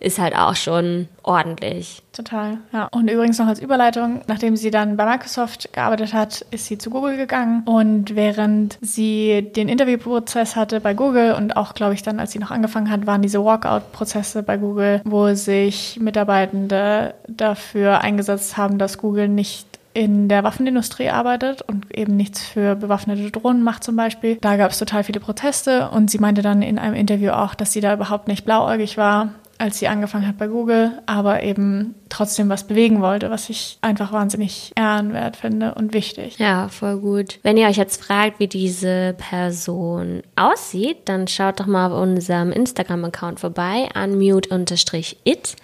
ist 0.00 0.18
halt 0.18 0.36
auch 0.36 0.56
schon 0.56 1.08
ordentlich. 1.22 2.02
Total, 2.12 2.58
ja. 2.72 2.88
Und 2.90 3.10
übrigens 3.10 3.38
noch 3.38 3.46
als 3.46 3.60
Überleitung, 3.60 4.22
nachdem 4.26 4.56
sie 4.56 4.70
dann 4.70 4.96
bei 4.96 5.04
Microsoft 5.04 5.72
gearbeitet 5.72 6.12
hat, 6.12 6.44
ist 6.50 6.66
sie 6.66 6.78
zu 6.78 6.90
Google 6.90 7.16
gegangen. 7.16 7.62
Und 7.64 8.14
während 8.16 8.78
sie 8.80 9.50
den 9.54 9.68
Interviewprozess 9.68 10.56
hatte 10.56 10.80
bei 10.80 10.94
Google 10.94 11.34
und 11.34 11.56
auch, 11.56 11.74
glaube 11.74 11.94
ich, 11.94 12.02
dann, 12.02 12.20
als 12.20 12.32
sie 12.32 12.38
noch 12.38 12.50
angefangen 12.50 12.90
hat, 12.90 13.06
waren 13.06 13.22
diese 13.22 13.44
Walkout-Prozesse 13.44 14.42
bei 14.42 14.56
Google, 14.56 15.00
wo 15.04 15.34
sich 15.34 15.98
Mitarbeitende 16.00 17.14
dafür 17.28 18.00
eingesetzt 18.00 18.56
haben, 18.56 18.78
dass 18.78 18.98
Google 18.98 19.28
nicht 19.28 19.66
in 19.94 20.28
der 20.28 20.44
Waffenindustrie 20.44 21.10
arbeitet 21.10 21.62
und 21.62 21.96
eben 21.96 22.16
nichts 22.16 22.44
für 22.44 22.76
bewaffnete 22.76 23.32
Drohnen 23.32 23.64
macht 23.64 23.82
zum 23.82 23.96
Beispiel. 23.96 24.36
Da 24.40 24.56
gab 24.56 24.70
es 24.70 24.78
total 24.78 25.02
viele 25.02 25.18
Proteste 25.18 25.88
und 25.90 26.08
sie 26.08 26.18
meinte 26.18 26.42
dann 26.42 26.62
in 26.62 26.78
einem 26.78 26.94
Interview 26.94 27.32
auch, 27.32 27.54
dass 27.54 27.72
sie 27.72 27.80
da 27.80 27.94
überhaupt 27.94 28.28
nicht 28.28 28.44
blauäugig 28.44 28.96
war, 28.96 29.30
als 29.58 29.78
sie 29.78 29.88
angefangen 29.88 30.26
hat 30.26 30.38
bei 30.38 30.46
Google, 30.46 31.02
aber 31.06 31.42
eben 31.42 31.96
trotzdem 32.08 32.48
was 32.48 32.66
bewegen 32.66 33.00
wollte, 33.00 33.30
was 33.30 33.50
ich 33.50 33.78
einfach 33.80 34.12
wahnsinnig 34.12 34.72
ehrenwert 34.76 35.36
finde 35.36 35.74
und 35.74 35.92
wichtig. 35.92 36.38
Ja, 36.38 36.68
voll 36.68 36.98
gut. 36.98 37.40
Wenn 37.42 37.56
ihr 37.56 37.66
euch 37.66 37.76
jetzt 37.76 38.02
fragt, 38.02 38.38
wie 38.38 38.46
diese 38.46 39.14
Person 39.18 40.22
aussieht, 40.36 41.08
dann 41.08 41.26
schaut 41.26 41.58
doch 41.58 41.66
mal 41.66 41.90
auf 41.90 42.00
unserem 42.00 42.52
Instagram-Account 42.52 43.40
vorbei, 43.40 43.88
unmute-it. 43.94 45.56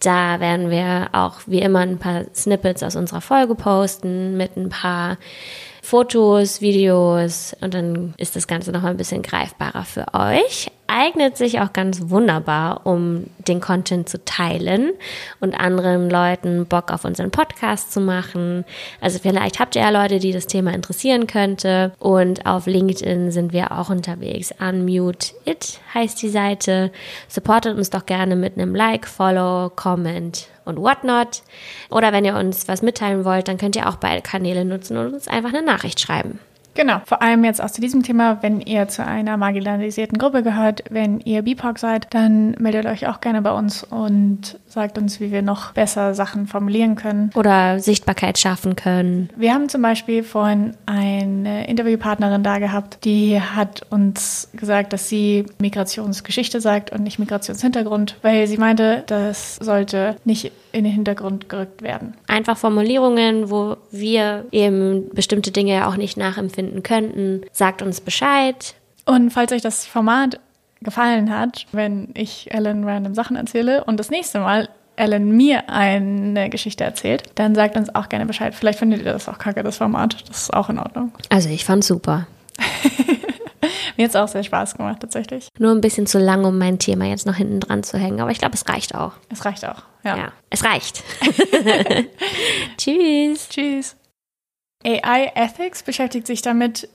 Da 0.00 0.40
werden 0.40 0.70
wir 0.70 1.08
auch 1.12 1.40
wie 1.46 1.60
immer 1.60 1.80
ein 1.80 1.98
paar 1.98 2.24
Snippets 2.34 2.82
aus 2.82 2.96
unserer 2.96 3.20
Folge 3.20 3.54
posten 3.54 4.36
mit 4.36 4.56
ein 4.56 4.68
paar 4.68 5.16
Fotos, 5.86 6.60
Videos 6.60 7.56
und 7.60 7.72
dann 7.72 8.12
ist 8.18 8.34
das 8.34 8.48
Ganze 8.48 8.72
noch 8.72 8.82
ein 8.82 8.96
bisschen 8.96 9.22
greifbarer 9.22 9.84
für 9.84 10.06
euch. 10.14 10.68
Eignet 10.88 11.36
sich 11.36 11.60
auch 11.60 11.72
ganz 11.72 12.10
wunderbar, 12.10 12.80
um 12.84 13.26
den 13.46 13.60
Content 13.60 14.08
zu 14.08 14.24
teilen 14.24 14.90
und 15.38 15.54
anderen 15.54 16.10
Leuten 16.10 16.66
Bock 16.66 16.90
auf 16.90 17.04
unseren 17.04 17.30
Podcast 17.30 17.92
zu 17.92 18.00
machen. 18.00 18.64
Also 19.00 19.20
vielleicht 19.20 19.60
habt 19.60 19.76
ihr 19.76 19.82
ja 19.82 19.90
Leute, 19.90 20.18
die 20.18 20.32
das 20.32 20.48
Thema 20.48 20.72
interessieren 20.74 21.28
könnte. 21.28 21.92
Und 22.00 22.46
auf 22.46 22.66
LinkedIn 22.66 23.30
sind 23.30 23.52
wir 23.52 23.70
auch 23.70 23.88
unterwegs. 23.88 24.52
Unmute 24.58 25.34
It 25.44 25.78
heißt 25.94 26.20
die 26.20 26.30
Seite. 26.30 26.90
Supportet 27.28 27.76
uns 27.76 27.90
doch 27.90 28.06
gerne 28.06 28.34
mit 28.34 28.56
einem 28.56 28.74
Like, 28.74 29.06
Follow, 29.06 29.70
Comment 29.70 30.48
und 30.66 30.78
whatnot. 30.78 31.42
Oder 31.90 32.12
wenn 32.12 32.26
ihr 32.26 32.36
uns 32.36 32.68
was 32.68 32.82
mitteilen 32.82 33.24
wollt, 33.24 33.48
dann 33.48 33.56
könnt 33.56 33.76
ihr 33.76 33.88
auch 33.88 33.96
beide 33.96 34.20
Kanäle 34.20 34.66
nutzen 34.66 34.98
und 34.98 35.14
uns 35.14 35.28
einfach 35.28 35.54
eine 35.54 35.62
Nachricht 35.62 36.00
schreiben. 36.00 36.38
Genau, 36.76 37.00
vor 37.06 37.22
allem 37.22 37.42
jetzt 37.42 37.62
auch 37.62 37.70
zu 37.70 37.80
diesem 37.80 38.02
Thema, 38.02 38.42
wenn 38.42 38.60
ihr 38.60 38.86
zu 38.86 39.04
einer 39.04 39.38
marginalisierten 39.38 40.18
Gruppe 40.18 40.42
gehört, 40.42 40.84
wenn 40.90 41.20
ihr 41.20 41.40
BIPOC 41.40 41.78
seid, 41.78 42.06
dann 42.10 42.50
meldet 42.58 42.84
euch 42.84 43.06
auch 43.08 43.20
gerne 43.22 43.40
bei 43.40 43.52
uns 43.52 43.82
und 43.82 44.60
sagt 44.68 44.98
uns, 44.98 45.18
wie 45.18 45.32
wir 45.32 45.40
noch 45.40 45.72
besser 45.72 46.12
Sachen 46.14 46.46
formulieren 46.46 46.94
können. 46.94 47.30
Oder 47.34 47.80
Sichtbarkeit 47.80 48.38
schaffen 48.38 48.76
können. 48.76 49.30
Wir 49.36 49.54
haben 49.54 49.70
zum 49.70 49.80
Beispiel 49.80 50.22
vorhin 50.22 50.74
eine 50.84 51.66
Interviewpartnerin 51.66 52.42
da 52.42 52.58
gehabt, 52.58 52.98
die 53.04 53.40
hat 53.40 53.86
uns 53.88 54.50
gesagt, 54.52 54.92
dass 54.92 55.08
sie 55.08 55.46
Migrationsgeschichte 55.58 56.60
sagt 56.60 56.92
und 56.92 57.02
nicht 57.02 57.18
Migrationshintergrund, 57.18 58.18
weil 58.20 58.46
sie 58.46 58.58
meinte, 58.58 59.02
das 59.06 59.56
sollte 59.56 60.16
nicht 60.24 60.52
in 60.76 60.84
den 60.84 60.92
Hintergrund 60.92 61.48
gerückt 61.48 61.80
werden. 61.80 62.14
Einfach 62.26 62.58
Formulierungen, 62.58 63.50
wo 63.50 63.78
wir 63.90 64.44
eben 64.52 65.08
bestimmte 65.14 65.50
Dinge 65.50 65.74
ja 65.74 65.88
auch 65.88 65.96
nicht 65.96 66.18
nachempfinden 66.18 66.82
könnten. 66.82 67.42
Sagt 67.50 67.80
uns 67.80 68.02
Bescheid. 68.02 68.74
Und 69.06 69.30
falls 69.30 69.52
euch 69.52 69.62
das 69.62 69.86
Format 69.86 70.38
gefallen 70.82 71.34
hat, 71.34 71.66
wenn 71.72 72.10
ich 72.12 72.52
Ellen 72.52 72.84
random 72.84 73.14
Sachen 73.14 73.36
erzähle 73.36 73.84
und 73.84 73.98
das 73.98 74.10
nächste 74.10 74.40
Mal 74.40 74.68
Ellen 74.96 75.34
mir 75.34 75.70
eine 75.70 76.50
Geschichte 76.50 76.84
erzählt, 76.84 77.22
dann 77.36 77.54
sagt 77.54 77.76
uns 77.76 77.94
auch 77.94 78.10
gerne 78.10 78.26
Bescheid. 78.26 78.54
Vielleicht 78.54 78.78
findet 78.78 79.02
ihr 79.02 79.12
das 79.12 79.28
auch 79.28 79.38
kacke, 79.38 79.62
das 79.62 79.78
Format. 79.78 80.28
Das 80.28 80.42
ist 80.42 80.54
auch 80.54 80.68
in 80.68 80.78
Ordnung. 80.78 81.12
Also 81.30 81.48
ich 81.48 81.64
fand's 81.64 81.86
super. 81.86 82.26
Mir 83.96 84.04
hat 84.04 84.10
es 84.10 84.16
auch 84.16 84.28
sehr 84.28 84.42
Spaß 84.42 84.76
gemacht, 84.76 85.00
tatsächlich. 85.00 85.48
Nur 85.58 85.72
ein 85.72 85.80
bisschen 85.80 86.06
zu 86.06 86.18
lang, 86.18 86.44
um 86.44 86.58
mein 86.58 86.78
Thema 86.78 87.06
jetzt 87.06 87.26
noch 87.26 87.34
hinten 87.34 87.60
dran 87.60 87.82
zu 87.82 87.98
hängen. 87.98 88.20
Aber 88.20 88.30
ich 88.30 88.38
glaube, 88.38 88.54
es 88.54 88.68
reicht 88.68 88.94
auch. 88.94 89.12
Es 89.30 89.44
reicht 89.44 89.66
auch. 89.66 89.82
Ja. 90.06 90.16
Ja, 90.16 90.32
es 90.50 90.62
reicht. 90.62 91.02
Tschüss. 92.78 93.48
Tschüss. 93.48 93.96
AI 94.84 95.32
Ethics 95.34 95.82
beschäftigt 95.82 96.28
sich 96.28 96.42
damit. 96.42 96.88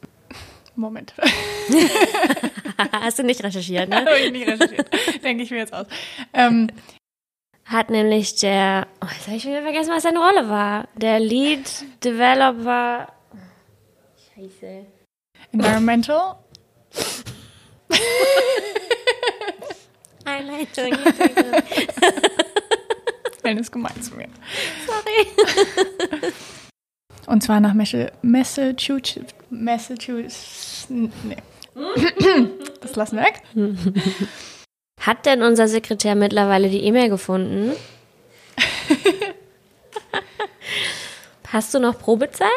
Moment. 0.75 1.13
Hast 2.93 3.19
du 3.19 3.23
nicht 3.23 3.43
recherchiert, 3.43 3.89
ne? 3.89 3.97
Habe 4.05 4.17
ich 4.17 4.31
nicht 4.31 4.47
recherchiert. 4.47 4.89
Denke 5.23 5.43
ich 5.43 5.51
mir 5.51 5.57
jetzt 5.57 5.73
aus. 5.73 5.87
Ähm, 6.31 6.67
Hat 7.65 7.89
nämlich 7.89 8.35
der, 8.35 8.87
oh, 9.01 9.07
jetzt 9.13 9.27
habe 9.27 9.35
ich 9.35 9.43
schon 9.43 9.51
wieder 9.51 9.63
vergessen, 9.63 9.91
was 9.91 10.03
seine 10.03 10.19
Rolle 10.19 10.47
war. 10.47 10.87
Der 10.95 11.19
Lead 11.19 11.69
Developer. 12.01 13.11
Scheiße. 14.35 14.85
Environmental. 15.51 16.37
Einleitung. 20.23 20.97
Nein, 23.43 23.57
ist 23.57 23.71
gemein 23.71 24.01
zu 24.01 24.15
mir. 24.15 24.27
Sorry. 24.85 25.27
Und 27.27 27.43
zwar 27.43 27.59
nach 27.59 27.73
Massachusetts. 27.73 29.33
Massachusetts. 29.49 30.87
Nee. 30.89 31.37
Das 32.81 32.95
lassen 32.95 33.17
wir 33.17 33.25
weg. 33.25 33.43
Hat 34.99 35.25
denn 35.27 35.43
unser 35.43 35.67
Sekretär 35.67 36.15
mittlerweile 36.15 36.67
die 36.67 36.83
E-Mail 36.83 37.09
gefunden? 37.09 37.73
Hast 41.47 41.73
du 41.73 41.79
noch 41.79 41.99
Probezeit? 41.99 42.49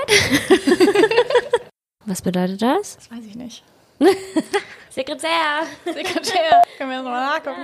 Was 2.06 2.22
bedeutet 2.22 2.62
das? 2.62 2.96
Das 2.96 3.10
weiß 3.10 3.24
ich 3.26 3.34
nicht. 3.34 3.62
Sekretär. 4.90 5.64
Sekretär. 5.84 6.62
Können 6.78 6.90
wir 6.90 6.96
das 6.96 7.04
nochmal 7.04 7.26
nachgucken? 7.26 7.60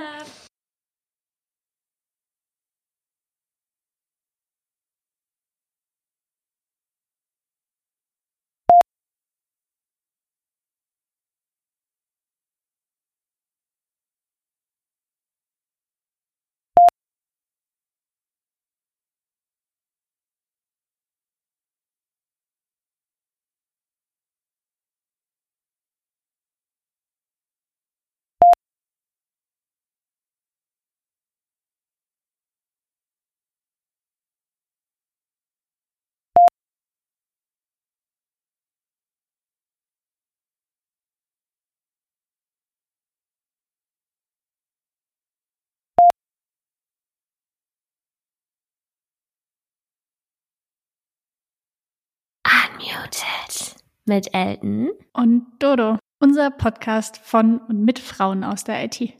Unmuted. 52.91 53.77
Mit 54.07 54.35
Elton. 54.35 54.91
Und 55.13 55.47
Dodo. 55.61 55.99
Unser 56.19 56.51
Podcast 56.51 57.19
von 57.19 57.59
und 57.59 57.85
mit 57.85 57.99
Frauen 57.99 58.45
aus 58.45 58.65
der 58.65 58.85
IT. 58.85 59.20